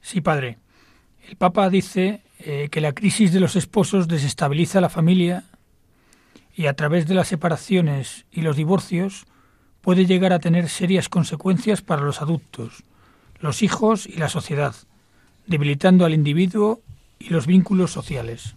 Sí, 0.00 0.20
padre. 0.20 0.58
El 1.28 1.36
Papa 1.36 1.70
dice 1.70 2.22
eh, 2.38 2.68
que 2.70 2.80
la 2.80 2.92
crisis 2.92 3.32
de 3.32 3.40
los 3.40 3.56
esposos 3.56 4.08
desestabiliza 4.08 4.80
la 4.80 4.88
familia 4.88 5.44
y 6.54 6.66
a 6.66 6.74
través 6.74 7.06
de 7.06 7.14
las 7.14 7.28
separaciones 7.28 8.26
y 8.30 8.42
los 8.42 8.56
divorcios 8.56 9.26
puede 9.80 10.06
llegar 10.06 10.32
a 10.32 10.38
tener 10.38 10.68
serias 10.68 11.08
consecuencias 11.08 11.82
para 11.82 12.02
los 12.02 12.20
adultos, 12.20 12.84
los 13.42 13.62
hijos 13.62 14.06
y 14.06 14.14
la 14.14 14.30
sociedad. 14.30 14.74
debilitando 15.44 16.04
al 16.04 16.14
individuo 16.14 16.80
y 17.18 17.30
los 17.30 17.48
vínculos 17.48 17.90
sociales. 17.90 18.54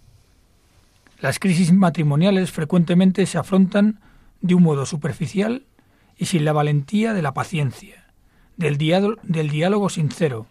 Las 1.20 1.40
crisis 1.40 1.72
matrimoniales 1.72 2.52
frecuentemente 2.52 3.26
se 3.26 3.38
afrontan 3.38 3.98
de 4.40 4.54
un 4.54 4.62
modo 4.62 4.86
superficial 4.86 5.64
y 6.16 6.26
sin 6.26 6.44
la 6.44 6.52
valentía 6.52 7.12
de 7.12 7.22
la 7.22 7.34
paciencia, 7.34 8.06
del, 8.56 8.78
del 8.78 9.50
diálogo 9.50 9.88
sincero, 9.88 10.46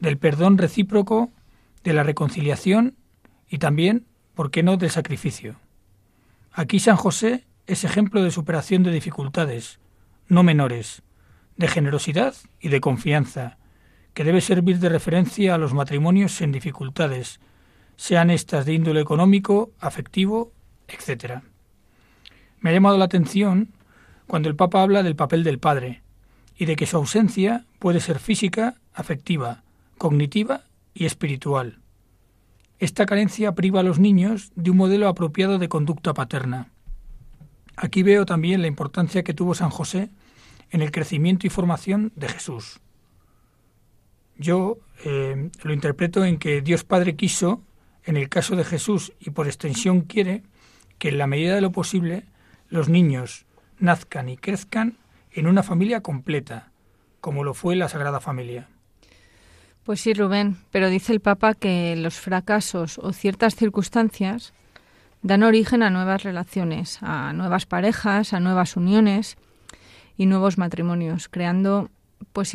del 0.00 0.16
perdón 0.16 0.56
recíproco, 0.56 1.30
de 1.84 1.92
la 1.92 2.02
reconciliación 2.02 2.94
y 3.50 3.58
también, 3.58 4.06
¿por 4.34 4.50
qué 4.50 4.62
no?, 4.62 4.78
del 4.78 4.90
sacrificio. 4.90 5.56
Aquí 6.50 6.80
San 6.80 6.96
José 6.96 7.44
es 7.66 7.84
ejemplo 7.84 8.22
de 8.22 8.30
superación 8.30 8.82
de 8.82 8.90
dificultades, 8.90 9.78
no 10.28 10.42
menores, 10.42 11.02
de 11.58 11.68
generosidad 11.68 12.34
y 12.60 12.68
de 12.68 12.80
confianza, 12.80 13.58
que 14.14 14.24
debe 14.24 14.40
servir 14.40 14.78
de 14.78 14.88
referencia 14.88 15.54
a 15.54 15.58
los 15.58 15.74
matrimonios 15.74 16.40
en 16.40 16.52
dificultades, 16.52 17.40
sean 17.96 18.30
estas 18.30 18.64
de 18.64 18.74
índole 18.74 19.00
económico, 19.00 19.72
afectivo, 19.80 20.52
etc. 20.86 21.42
Me 22.60 22.70
ha 22.70 22.72
llamado 22.72 22.96
la 22.96 23.04
atención 23.04 23.68
cuando 24.26 24.48
el 24.48 24.56
Papa 24.56 24.82
habla 24.82 25.02
del 25.02 25.16
papel 25.16 25.42
del 25.42 25.58
padre 25.58 26.02
y 26.56 26.64
de 26.64 26.76
que 26.76 26.86
su 26.86 26.96
ausencia 26.96 27.66
puede 27.78 28.00
ser 28.00 28.20
física, 28.20 28.76
afectiva, 28.94 29.62
cognitiva 29.98 30.62
y 30.94 31.06
espiritual. 31.06 31.80
Esta 32.78 33.06
carencia 33.06 33.56
priva 33.56 33.80
a 33.80 33.84
los 33.84 33.98
niños 33.98 34.52
de 34.54 34.70
un 34.70 34.76
modelo 34.76 35.08
apropiado 35.08 35.58
de 35.58 35.68
conducta 35.68 36.14
paterna. 36.14 36.70
Aquí 37.76 38.04
veo 38.04 38.26
también 38.26 38.60
la 38.60 38.68
importancia 38.68 39.24
que 39.24 39.34
tuvo 39.34 39.54
San 39.54 39.70
José 39.70 40.10
en 40.70 40.82
el 40.82 40.90
crecimiento 40.90 41.46
y 41.46 41.50
formación 41.50 42.12
de 42.16 42.28
Jesús. 42.28 42.80
Yo 44.36 44.78
eh, 45.04 45.50
lo 45.62 45.72
interpreto 45.72 46.24
en 46.24 46.38
que 46.38 46.60
Dios 46.60 46.84
Padre 46.84 47.16
quiso, 47.16 47.62
en 48.04 48.16
el 48.16 48.28
caso 48.28 48.56
de 48.56 48.64
Jesús 48.64 49.12
y 49.20 49.30
por 49.30 49.46
extensión 49.46 50.02
quiere, 50.02 50.42
que 50.98 51.08
en 51.08 51.18
la 51.18 51.26
medida 51.26 51.54
de 51.54 51.60
lo 51.60 51.72
posible 51.72 52.24
los 52.68 52.88
niños 52.88 53.46
nazcan 53.78 54.28
y 54.28 54.36
crezcan 54.36 54.98
en 55.32 55.46
una 55.46 55.62
familia 55.62 56.00
completa, 56.00 56.70
como 57.20 57.44
lo 57.44 57.54
fue 57.54 57.76
la 57.76 57.88
Sagrada 57.88 58.20
Familia. 58.20 58.68
Pues 59.84 60.00
sí, 60.00 60.12
Rubén, 60.12 60.58
pero 60.70 60.90
dice 60.90 61.12
el 61.12 61.20
Papa 61.20 61.54
que 61.54 61.96
los 61.96 62.16
fracasos 62.16 62.98
o 62.98 63.12
ciertas 63.12 63.54
circunstancias 63.54 64.52
dan 65.22 65.42
origen 65.42 65.82
a 65.82 65.90
nuevas 65.90 66.22
relaciones, 66.22 66.98
a 67.02 67.32
nuevas 67.32 67.66
parejas, 67.66 68.32
a 68.32 68.40
nuevas 68.40 68.76
uniones 68.76 69.36
y 70.18 70.26
nuevos 70.26 70.58
matrimonios, 70.58 71.28
creando 71.28 71.88
pues 72.32 72.54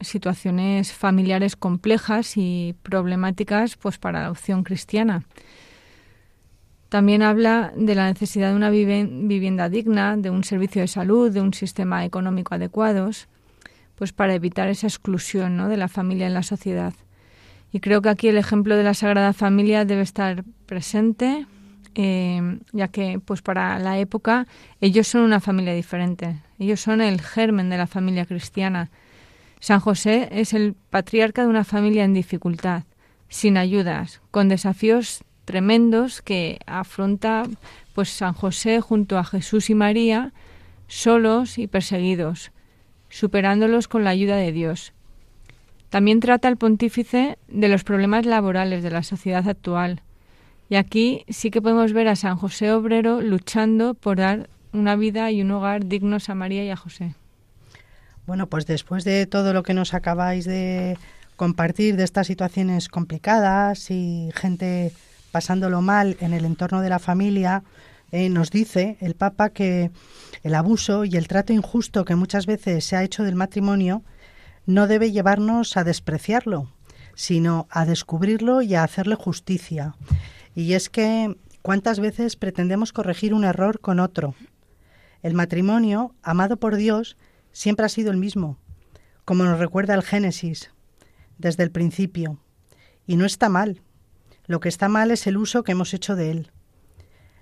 situaciones 0.00 0.92
familiares 0.92 1.56
complejas 1.56 2.36
y 2.36 2.74
problemáticas 2.82 3.76
pues 3.76 3.98
para 3.98 4.22
la 4.22 4.30
opción 4.30 4.62
cristiana. 4.62 5.24
También 6.88 7.22
habla 7.22 7.72
de 7.76 7.94
la 7.94 8.06
necesidad 8.06 8.50
de 8.50 8.56
una 8.56 8.70
vivienda 8.70 9.68
digna, 9.68 10.16
de 10.16 10.30
un 10.30 10.42
servicio 10.44 10.82
de 10.82 10.88
salud, 10.88 11.30
de 11.30 11.40
un 11.40 11.52
sistema 11.52 12.04
económico 12.04 12.54
adecuados, 12.54 13.28
pues 13.96 14.12
para 14.12 14.34
evitar 14.34 14.68
esa 14.68 14.86
exclusión 14.86 15.56
¿no? 15.56 15.68
de 15.68 15.76
la 15.76 15.88
familia 15.88 16.26
en 16.26 16.34
la 16.34 16.42
sociedad. 16.42 16.94
Y 17.72 17.80
creo 17.80 18.02
que 18.02 18.08
aquí 18.08 18.28
el 18.28 18.38
ejemplo 18.38 18.76
de 18.76 18.82
la 18.82 18.94
Sagrada 18.94 19.32
Familia 19.32 19.84
debe 19.84 20.02
estar 20.02 20.44
presente, 20.66 21.46
eh, 21.94 22.58
ya 22.72 22.88
que 22.88 23.20
pues 23.24 23.42
para 23.42 23.78
la 23.78 23.98
época 23.98 24.46
ellos 24.80 25.06
son 25.06 25.22
una 25.22 25.38
familia 25.38 25.74
diferente, 25.74 26.40
ellos 26.60 26.80
son 26.80 27.00
el 27.00 27.22
germen 27.22 27.70
de 27.70 27.78
la 27.78 27.86
familia 27.86 28.26
cristiana. 28.26 28.90
San 29.60 29.80
José 29.80 30.28
es 30.30 30.52
el 30.52 30.74
patriarca 30.90 31.42
de 31.42 31.48
una 31.48 31.64
familia 31.64 32.04
en 32.04 32.12
dificultad, 32.12 32.84
sin 33.28 33.56
ayudas, 33.56 34.20
con 34.30 34.48
desafíos 34.48 35.24
tremendos 35.46 36.20
que 36.20 36.60
afronta 36.66 37.44
pues 37.94 38.10
San 38.10 38.34
José 38.34 38.82
junto 38.82 39.18
a 39.18 39.24
Jesús 39.24 39.70
y 39.70 39.74
María, 39.74 40.34
solos 40.86 41.56
y 41.56 41.66
perseguidos, 41.66 42.52
superándolos 43.08 43.88
con 43.88 44.04
la 44.04 44.10
ayuda 44.10 44.36
de 44.36 44.52
Dios. 44.52 44.92
También 45.88 46.20
trata 46.20 46.48
el 46.48 46.58
pontífice 46.58 47.38
de 47.48 47.68
los 47.68 47.84
problemas 47.84 48.26
laborales 48.26 48.82
de 48.82 48.90
la 48.90 49.02
sociedad 49.02 49.48
actual. 49.48 50.02
Y 50.68 50.76
aquí 50.76 51.24
sí 51.28 51.50
que 51.50 51.62
podemos 51.62 51.94
ver 51.94 52.06
a 52.06 52.16
San 52.16 52.36
José 52.36 52.70
Obrero 52.70 53.22
luchando 53.22 53.94
por 53.94 54.18
dar 54.18 54.50
una 54.72 54.96
vida 54.96 55.30
y 55.30 55.42
un 55.42 55.50
hogar 55.50 55.86
dignos 55.86 56.28
a 56.28 56.34
María 56.34 56.64
y 56.64 56.70
a 56.70 56.76
José. 56.76 57.14
Bueno, 58.26 58.46
pues 58.46 58.66
después 58.66 59.04
de 59.04 59.26
todo 59.26 59.52
lo 59.52 59.62
que 59.62 59.74
nos 59.74 59.94
acabáis 59.94 60.44
de 60.44 60.96
compartir 61.36 61.96
de 61.96 62.04
estas 62.04 62.26
situaciones 62.26 62.88
complicadas 62.88 63.90
y 63.90 64.30
gente 64.34 64.92
pasándolo 65.32 65.80
mal 65.80 66.16
en 66.20 66.34
el 66.34 66.44
entorno 66.44 66.80
de 66.80 66.90
la 66.90 66.98
familia, 66.98 67.62
eh, 68.12 68.28
nos 68.28 68.50
dice 68.50 68.96
el 69.00 69.14
Papa 69.14 69.50
que 69.50 69.90
el 70.42 70.54
abuso 70.54 71.04
y 71.04 71.16
el 71.16 71.28
trato 71.28 71.52
injusto 71.52 72.04
que 72.04 72.16
muchas 72.16 72.46
veces 72.46 72.84
se 72.84 72.96
ha 72.96 73.04
hecho 73.04 73.22
del 73.22 73.36
matrimonio 73.36 74.02
no 74.66 74.86
debe 74.86 75.12
llevarnos 75.12 75.76
a 75.76 75.84
despreciarlo, 75.84 76.68
sino 77.14 77.66
a 77.70 77.86
descubrirlo 77.86 78.62
y 78.62 78.74
a 78.74 78.84
hacerle 78.84 79.14
justicia. 79.14 79.94
Y 80.54 80.74
es 80.74 80.90
que 80.90 81.36
cuántas 81.62 82.00
veces 82.00 82.36
pretendemos 82.36 82.92
corregir 82.92 83.34
un 83.34 83.44
error 83.44 83.80
con 83.80 84.00
otro. 84.00 84.34
El 85.22 85.34
matrimonio, 85.34 86.14
amado 86.22 86.56
por 86.56 86.76
Dios, 86.76 87.16
siempre 87.52 87.86
ha 87.86 87.88
sido 87.88 88.10
el 88.10 88.16
mismo, 88.16 88.58
como 89.24 89.44
nos 89.44 89.58
recuerda 89.58 89.94
el 89.94 90.02
Génesis, 90.02 90.70
desde 91.38 91.62
el 91.62 91.70
principio. 91.70 92.38
Y 93.06 93.16
no 93.16 93.24
está 93.24 93.48
mal, 93.48 93.82
lo 94.46 94.60
que 94.60 94.68
está 94.68 94.88
mal 94.88 95.10
es 95.10 95.26
el 95.26 95.36
uso 95.36 95.62
que 95.62 95.72
hemos 95.72 95.94
hecho 95.94 96.16
de 96.16 96.30
él. 96.30 96.50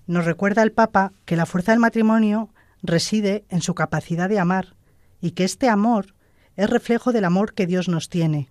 Nos 0.07 0.25
recuerda 0.25 0.63
el 0.63 0.73
Papa 0.73 1.13
que 1.25 1.37
la 1.37 1.47
fuerza 1.47 1.73
del 1.73 1.81
matrimonio 1.81 2.51
reside 2.83 3.45
en 3.49 3.63
su 3.63 3.75
capacidad 3.75 4.29
de 4.29 4.39
amar 4.39 4.75
y 5.21 5.33
que 5.33 5.45
este 5.45 5.69
amor 5.69 6.15
es 6.57 6.69
reflejo 6.71 7.13
del 7.13 7.25
amor 7.25 7.55
que 7.55 7.67
Dios 7.67 7.89
nos 7.89 8.09
tiene. 8.09 8.49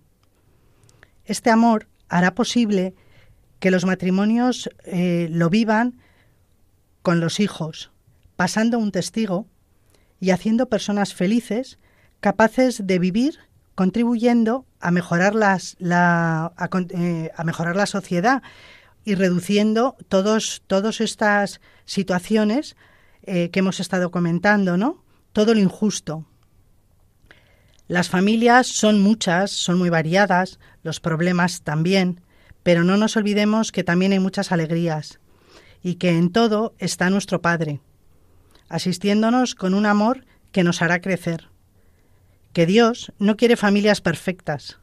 Este 1.24 1.50
amor 1.50 1.88
hará 2.08 2.34
posible 2.34 2.94
que 3.60 3.70
los 3.70 3.84
matrimonios 3.84 4.70
eh, 4.84 5.28
lo 5.30 5.50
vivan 5.50 6.00
con 7.02 7.20
los 7.20 7.40
hijos, 7.40 7.90
pasando 8.38 8.78
un 8.78 8.92
testigo 8.92 9.48
y 10.20 10.30
haciendo 10.30 10.68
personas 10.68 11.12
felices, 11.12 11.80
capaces 12.20 12.86
de 12.86 13.00
vivir 13.00 13.40
contribuyendo 13.74 14.64
a 14.78 14.92
mejorar, 14.92 15.34
las, 15.34 15.74
la, 15.80 16.52
eh, 16.90 17.32
a, 17.36 17.42
mejorar 17.42 17.74
la 17.74 17.86
sociedad 17.86 18.44
y 19.04 19.16
reduciendo 19.16 19.96
todos, 20.06 20.62
todas 20.68 21.00
estas 21.00 21.60
situaciones 21.84 22.76
eh, 23.24 23.50
que 23.50 23.58
hemos 23.58 23.80
estado 23.80 24.12
comentando, 24.12 24.76
¿no? 24.76 25.02
Todo 25.32 25.52
lo 25.52 25.58
injusto. 25.58 26.24
Las 27.88 28.08
familias 28.08 28.68
son 28.68 29.02
muchas, 29.02 29.50
son 29.50 29.78
muy 29.78 29.90
variadas, 29.90 30.60
los 30.84 31.00
problemas 31.00 31.62
también, 31.62 32.20
pero 32.62 32.84
no 32.84 32.96
nos 32.96 33.16
olvidemos 33.16 33.72
que 33.72 33.82
también 33.82 34.12
hay 34.12 34.20
muchas 34.20 34.52
alegrías 34.52 35.18
y 35.82 35.96
que 35.96 36.10
en 36.10 36.30
todo 36.30 36.76
está 36.78 37.10
nuestro 37.10 37.42
Padre, 37.42 37.80
asistiéndonos 38.68 39.54
con 39.54 39.74
un 39.74 39.86
amor 39.86 40.24
que 40.52 40.64
nos 40.64 40.82
hará 40.82 41.00
crecer 41.00 41.48
que 42.52 42.66
Dios 42.66 43.12
no 43.20 43.36
quiere 43.36 43.56
familias 43.56 44.00
perfectas, 44.00 44.78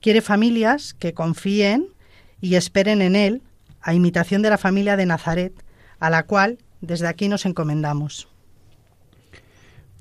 quiere 0.00 0.22
familias 0.22 0.94
que 0.94 1.12
confíen 1.12 1.88
y 2.40 2.54
esperen 2.54 3.02
en 3.02 3.16
Él, 3.16 3.42
a 3.82 3.94
imitación 3.94 4.42
de 4.42 4.50
la 4.50 4.58
familia 4.58 4.96
de 4.96 5.06
Nazaret, 5.06 5.52
a 5.98 6.10
la 6.10 6.22
cual 6.22 6.58
desde 6.80 7.08
aquí 7.08 7.28
nos 7.28 7.44
encomendamos. 7.44 8.28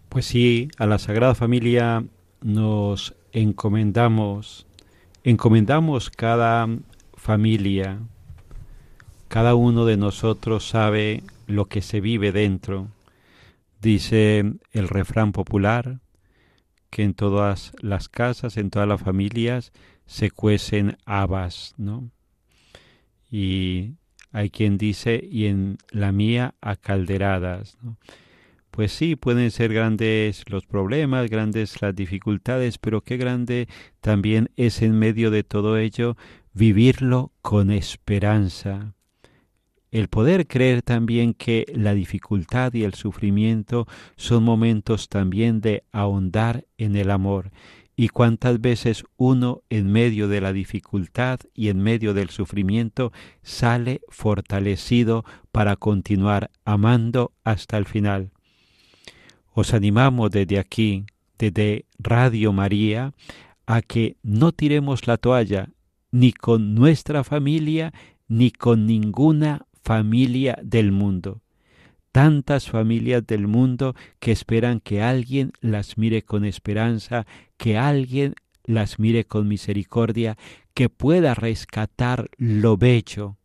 Pues 0.07 0.25
sí, 0.25 0.69
a 0.77 0.85
la 0.85 0.97
Sagrada 0.97 1.35
Familia 1.35 2.05
nos 2.41 3.15
encomendamos, 3.31 4.65
encomendamos 5.23 6.09
cada 6.09 6.67
familia, 7.15 7.99
cada 9.27 9.55
uno 9.55 9.85
de 9.85 9.97
nosotros 9.97 10.67
sabe 10.67 11.21
lo 11.47 11.65
que 11.65 11.81
se 11.81 11.99
vive 11.99 12.31
dentro. 12.31 12.87
Dice 13.81 14.43
el 14.71 14.87
refrán 14.87 15.31
popular, 15.31 15.99
que 16.89 17.03
en 17.03 17.13
todas 17.13 17.71
las 17.81 18.09
casas, 18.09 18.57
en 18.57 18.69
todas 18.69 18.87
las 18.87 19.01
familias, 19.01 19.71
se 20.05 20.31
cuecen 20.31 20.97
habas, 21.05 21.75
¿no? 21.77 22.09
Y 23.29 23.93
hay 24.31 24.49
quien 24.49 24.77
dice, 24.77 25.23
y 25.23 25.45
en 25.45 25.77
la 25.91 26.11
mía, 26.11 26.55
a 26.61 26.75
calderadas. 26.75 27.77
Pues 28.71 28.91
sí, 28.91 29.15
pueden 29.15 29.51
ser 29.51 29.73
grandes 29.73 30.43
los 30.49 30.65
problemas, 30.65 31.29
grandes 31.29 31.81
las 31.81 31.95
dificultades, 31.95 32.77
pero 32.77 33.01
qué 33.01 33.17
grande 33.17 33.67
también 34.01 34.51
es 34.55 34.81
en 34.81 34.97
medio 34.97 35.31
de 35.31 35.43
todo 35.43 35.77
ello 35.77 36.17
vivirlo 36.53 37.31
con 37.41 37.71
esperanza, 37.71 38.95
el 39.91 40.07
poder 40.07 40.47
creer 40.47 40.81
también 40.81 41.33
que 41.33 41.65
la 41.73 41.93
dificultad 41.93 42.73
y 42.73 42.83
el 42.83 42.93
sufrimiento 42.93 43.87
son 44.15 44.43
momentos 44.43 45.09
también 45.09 45.61
de 45.61 45.83
ahondar 45.91 46.65
en 46.77 46.95
el 46.95 47.11
amor 47.11 47.51
y 47.99 48.07
cuántas 48.07 48.61
veces 48.61 49.03
uno 49.17 49.61
en 49.69 49.91
medio 49.91 50.29
de 50.29 50.39
la 50.39 50.53
dificultad 50.53 51.41
y 51.53 51.67
en 51.67 51.81
medio 51.81 52.13
del 52.13 52.29
sufrimiento 52.29 53.11
sale 53.41 53.99
fortalecido 54.07 55.25
para 55.51 55.75
continuar 55.75 56.49
amando 56.63 57.33
hasta 57.43 57.77
el 57.77 57.83
final. 57.83 58.31
Os 59.51 59.73
animamos 59.73 60.31
desde 60.31 60.59
aquí, 60.59 61.07
desde 61.37 61.83
Radio 61.97 62.53
María, 62.53 63.13
a 63.65 63.81
que 63.81 64.15
no 64.23 64.53
tiremos 64.53 65.05
la 65.05 65.17
toalla 65.17 65.67
ni 66.09 66.31
con 66.31 66.75
nuestra 66.75 67.25
familia 67.25 67.91
ni 68.29 68.51
con 68.51 68.85
ninguna 68.85 69.65
familia 69.81 70.57
del 70.63 70.91
mundo 70.91 71.41
tantas 72.11 72.69
familias 72.69 73.25
del 73.25 73.47
mundo 73.47 73.95
que 74.19 74.31
esperan 74.31 74.79
que 74.79 75.01
alguien 75.01 75.51
las 75.61 75.97
mire 75.97 76.23
con 76.23 76.43
esperanza, 76.43 77.27
que 77.57 77.77
alguien 77.77 78.33
las 78.63 78.99
mire 78.99 79.25
con 79.25 79.47
misericordia, 79.47 80.35
que 80.73 80.89
pueda 80.89 81.35
rescatar 81.35 82.29
lo 82.37 82.77
bello 82.77 83.37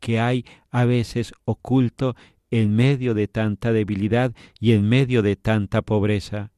que 0.00 0.18
hay 0.18 0.44
a 0.70 0.84
veces 0.84 1.32
oculto 1.44 2.16
en 2.50 2.74
medio 2.74 3.14
de 3.14 3.28
tanta 3.28 3.72
debilidad 3.72 4.34
y 4.58 4.72
en 4.72 4.88
medio 4.88 5.22
de 5.22 5.36
tanta 5.36 5.82
pobreza. 5.82 6.50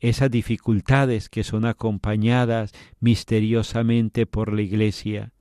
Esas 0.00 0.30
dificultades 0.30 1.28
que 1.28 1.44
son 1.44 1.64
acompañadas 1.66 2.72
misteriosamente 3.00 4.26
por 4.26 4.52
la 4.52 4.62
Iglesia, 4.62 5.32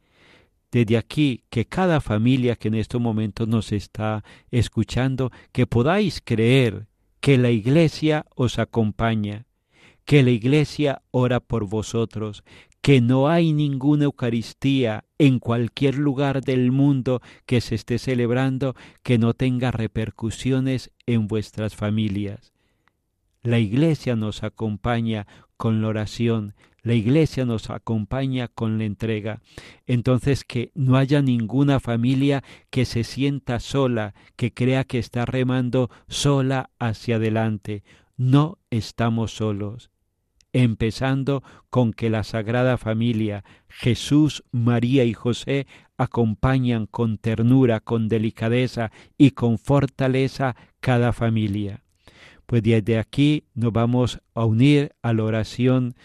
desde 0.75 0.97
aquí 0.97 1.45
que 1.49 1.63
cada 1.63 2.01
familia 2.01 2.57
que 2.57 2.67
en 2.67 2.73
estos 2.73 2.99
momentos 2.99 3.47
nos 3.47 3.71
está 3.71 4.25
escuchando, 4.51 5.31
que 5.53 5.65
podáis 5.65 6.21
creer 6.21 6.88
que 7.21 7.38
la 7.38 7.49
iglesia 7.49 8.25
os 8.35 8.59
acompaña, 8.59 9.45
que 10.03 10.21
la 10.21 10.31
iglesia 10.31 11.01
ora 11.11 11.39
por 11.39 11.65
vosotros, 11.65 12.43
que 12.81 12.99
no 12.99 13.29
hay 13.29 13.53
ninguna 13.53 14.03
Eucaristía 14.03 15.05
en 15.17 15.39
cualquier 15.39 15.97
lugar 15.97 16.41
del 16.41 16.73
mundo 16.73 17.21
que 17.45 17.61
se 17.61 17.75
esté 17.75 17.97
celebrando 17.97 18.75
que 19.01 19.17
no 19.17 19.33
tenga 19.33 19.71
repercusiones 19.71 20.91
en 21.05 21.29
vuestras 21.29 21.73
familias. 21.73 22.51
La 23.43 23.59
Iglesia 23.59 24.17
nos 24.17 24.43
acompaña 24.43 25.25
con 25.55 25.81
la 25.81 25.88
oración, 25.88 26.53
la 26.86 26.93
iglesia 26.93 27.45
nos 27.45 27.71
acompaña 27.71 28.48
con 28.48 28.78
la 28.78 28.84
entrega. 28.84 29.41
Entonces 29.88 30.43
que 30.43 30.71
no 30.76 30.98
haya 30.98 31.24
ninguna 31.24 31.80
familia 31.80 32.43
que 32.69 32.86
se 32.86 33.04
sienta 33.04 33.60
sola, 33.60 34.13
que 34.36 34.54
crea 34.54 34.84
que 34.84 35.00
está 35.00 35.26
remando 35.26 35.89
sola 36.08 36.69
hacia 36.78 37.15
adelante. 37.15 37.84
No 38.17 38.60
estamos 38.69 39.32
solos. 39.32 39.89
Empezando 40.54 41.41
con 41.71 41.91
que 41.91 42.12
la 42.12 42.24
Sagrada 42.24 42.78
Familia, 42.78 43.43
Jesús, 43.67 44.43
María 44.52 45.06
y 45.06 45.13
José, 45.13 45.65
acompañan 45.98 46.86
con 46.86 47.17
ternura, 47.17 47.80
con 47.80 48.10
delicadeza 48.10 48.91
y 49.17 49.32
con 49.32 49.58
fortaleza 49.58 50.56
cada 50.82 51.13
familia. 51.13 51.82
Pues 52.45 52.62
desde 52.62 53.00
aquí 53.00 53.45
nos 53.56 53.74
vamos 53.74 54.21
a 54.36 54.45
unir 54.45 54.93
a 55.02 55.13
la 55.13 55.24
oración 55.24 55.95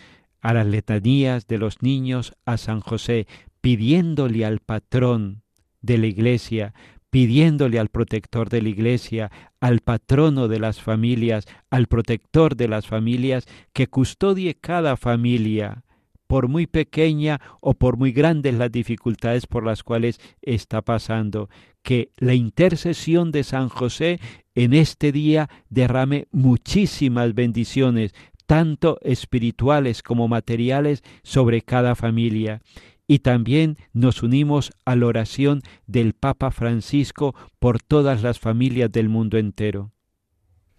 a 0.41 0.55
las 0.55 0.67
letanías 0.67 1.47
de 1.47 1.59
los 1.59 1.83
niños 1.83 2.35
a 2.45 2.57
San 2.57 2.81
José, 2.81 3.27
pidiéndole 3.61 4.45
al 4.45 4.61
patrón 4.61 5.43
de 5.83 5.99
la 5.99 6.07
iglesia, 6.07 6.75
pidiéndole 7.11 7.79
al 7.79 7.89
protector 7.89 8.49
de 8.49 8.63
la 8.63 8.69
iglesia, 8.69 9.31
al 9.61 9.81
patrono 9.81 10.49
de 10.49 10.61
las 10.61 10.81
familias, 10.81 11.47
al 11.71 11.87
protector 11.87 12.57
de 12.57 12.69
las 12.69 12.87
familias, 12.87 13.47
que 13.73 13.89
custodie 13.89 14.55
cada 14.55 14.97
familia, 14.97 15.85
por 16.31 16.47
muy 16.47 16.69
pequeña 16.69 17.41
o 17.61 17.75
por 17.75 17.97
muy 17.97 18.13
grandes 18.13 18.55
las 18.55 18.71
dificultades 18.71 19.49
por 19.49 19.67
las 19.67 19.83
cuales 19.83 20.21
está 20.43 20.81
pasando, 20.81 21.51
que 21.83 22.13
la 22.19 22.35
intercesión 22.35 23.33
de 23.33 23.43
San 23.43 23.69
José 23.69 24.21
en 24.55 24.73
este 24.73 25.11
día 25.11 25.51
derrame 25.71 26.29
muchísimas 26.31 27.35
bendiciones, 27.35 28.15
tanto 28.51 28.99
espirituales 29.03 30.03
como 30.03 30.27
materiales, 30.27 31.05
sobre 31.23 31.63
cada 31.63 31.95
familia. 31.95 32.63
Y 33.07 33.21
también 33.21 33.79
nos 33.93 34.25
unimos 34.25 34.73
a 34.85 34.97
la 34.97 35.07
oración 35.07 35.63
del 35.87 36.15
Papa 36.15 36.51
Francisco 36.51 37.37
por 37.61 37.81
todas 37.81 38.25
las 38.25 38.41
familias 38.41 38.91
del 38.91 39.09
mundo 39.09 39.39
entero. 39.39 39.93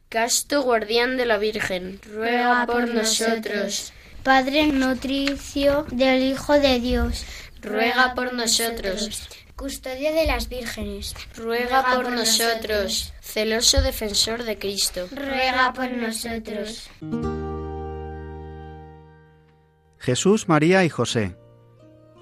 Casto 0.10 0.64
guardián 0.64 1.16
de 1.16 1.26
la 1.26 1.38
Virgen, 1.38 2.02
ruega 2.14 2.66
por 2.66 2.94
nosotros. 2.94 3.94
Padre 4.22 4.68
nutricio 4.68 5.86
del 5.94 6.24
Hijo 6.24 6.60
de 6.60 6.78
Dios, 6.82 7.26
ruega 7.62 8.14
por 8.16 8.34
nosotros. 8.34 9.30
Custodio 9.56 10.12
de 10.14 10.26
las 10.26 10.50
vírgenes, 10.50 11.16
ruega 11.38 11.86
por 11.96 12.12
nosotros. 12.12 13.14
Celoso 13.22 13.82
defensor 13.82 14.44
de 14.44 14.60
Cristo, 14.60 15.08
ruega 15.16 15.72
por 15.72 15.90
nosotros. 15.90 16.90
Jesús, 20.02 20.50
María 20.50 20.84
y 20.84 20.90
José, 20.90 21.38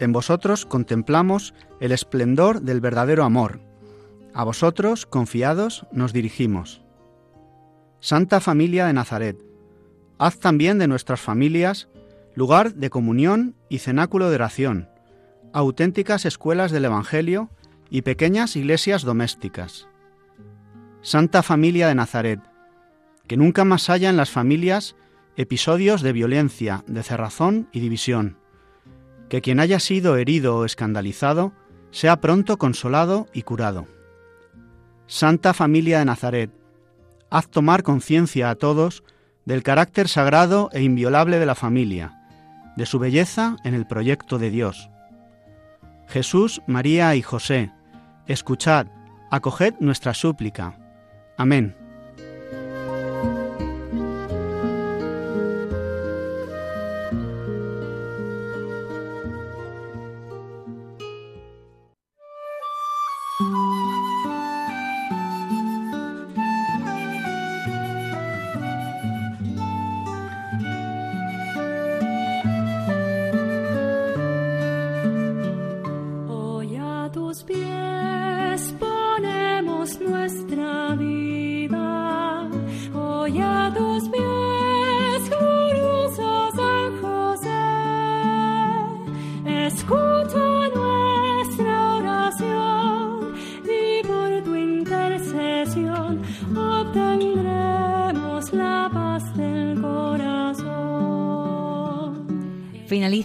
en 0.02 0.12
vosotros 0.12 0.66
contemplamos 0.66 1.54
el 1.80 1.94
esplendor 1.94 2.62
del 2.62 2.82
verdadero 2.82 3.24
amor. 3.24 3.62
A 4.34 4.44
vosotros, 4.44 5.06
confiados, 5.06 5.88
nos 5.94 6.12
dirigimos. 6.12 6.82
Santa 8.02 8.42
Familia 8.42 8.86
de 8.86 8.92
Nazaret, 8.92 9.38
haz 10.18 10.40
también 10.40 10.78
de 10.78 10.90
nuestras 10.90 11.22
familias 11.22 11.88
lugar 12.36 12.74
de 12.74 12.90
comunión 12.90 13.56
y 13.70 13.78
cenáculo 13.78 14.30
de 14.30 14.36
oración, 14.36 14.90
auténticas 15.54 16.26
escuelas 16.26 16.72
del 16.72 16.84
Evangelio 16.84 17.50
y 17.90 18.02
pequeñas 18.02 18.58
iglesias 18.58 19.04
domésticas. 19.04 19.88
Santa 21.02 21.44
Familia 21.44 21.88
de 21.88 21.96
Nazaret, 21.96 22.42
que 23.26 23.38
nunca 23.38 23.64
más 23.64 23.90
haya 23.90 24.10
en 24.10 24.18
las 24.18 24.32
familias 24.32 24.98
episodios 25.40 26.02
de 26.02 26.12
violencia, 26.12 26.84
de 26.86 27.02
cerrazón 27.02 27.70
y 27.72 27.80
división. 27.80 28.36
Que 29.30 29.40
quien 29.40 29.62
haya 29.62 29.80
sido 29.80 30.18
herido 30.18 30.58
o 30.58 30.66
escandalizado 30.66 31.54
sea 31.92 32.20
pronto 32.20 32.58
consolado 32.58 33.26
y 33.32 33.44
curado. 33.44 33.88
Santa 35.08 35.54
Familia 35.54 36.00
de 36.00 36.06
Nazaret, 36.06 36.52
haz 37.30 37.48
tomar 37.48 37.84
conciencia 37.84 38.50
a 38.50 38.56
todos 38.56 39.02
del 39.46 39.64
carácter 39.64 40.10
sagrado 40.10 40.70
e 40.74 40.82
inviolable 40.82 41.40
de 41.40 41.46
la 41.46 41.56
familia, 41.56 42.20
de 42.76 42.86
su 42.86 43.00
belleza 43.00 43.56
en 43.64 43.76
el 43.76 43.88
proyecto 43.88 44.40
de 44.40 44.50
Dios. 44.50 44.90
Jesús, 46.10 46.62
María 46.68 47.16
y 47.16 47.22
José, 47.22 47.72
escuchad, 48.28 48.88
acoged 49.32 49.74
nuestra 49.80 50.14
súplica. 50.14 50.78
Amén. 51.38 51.78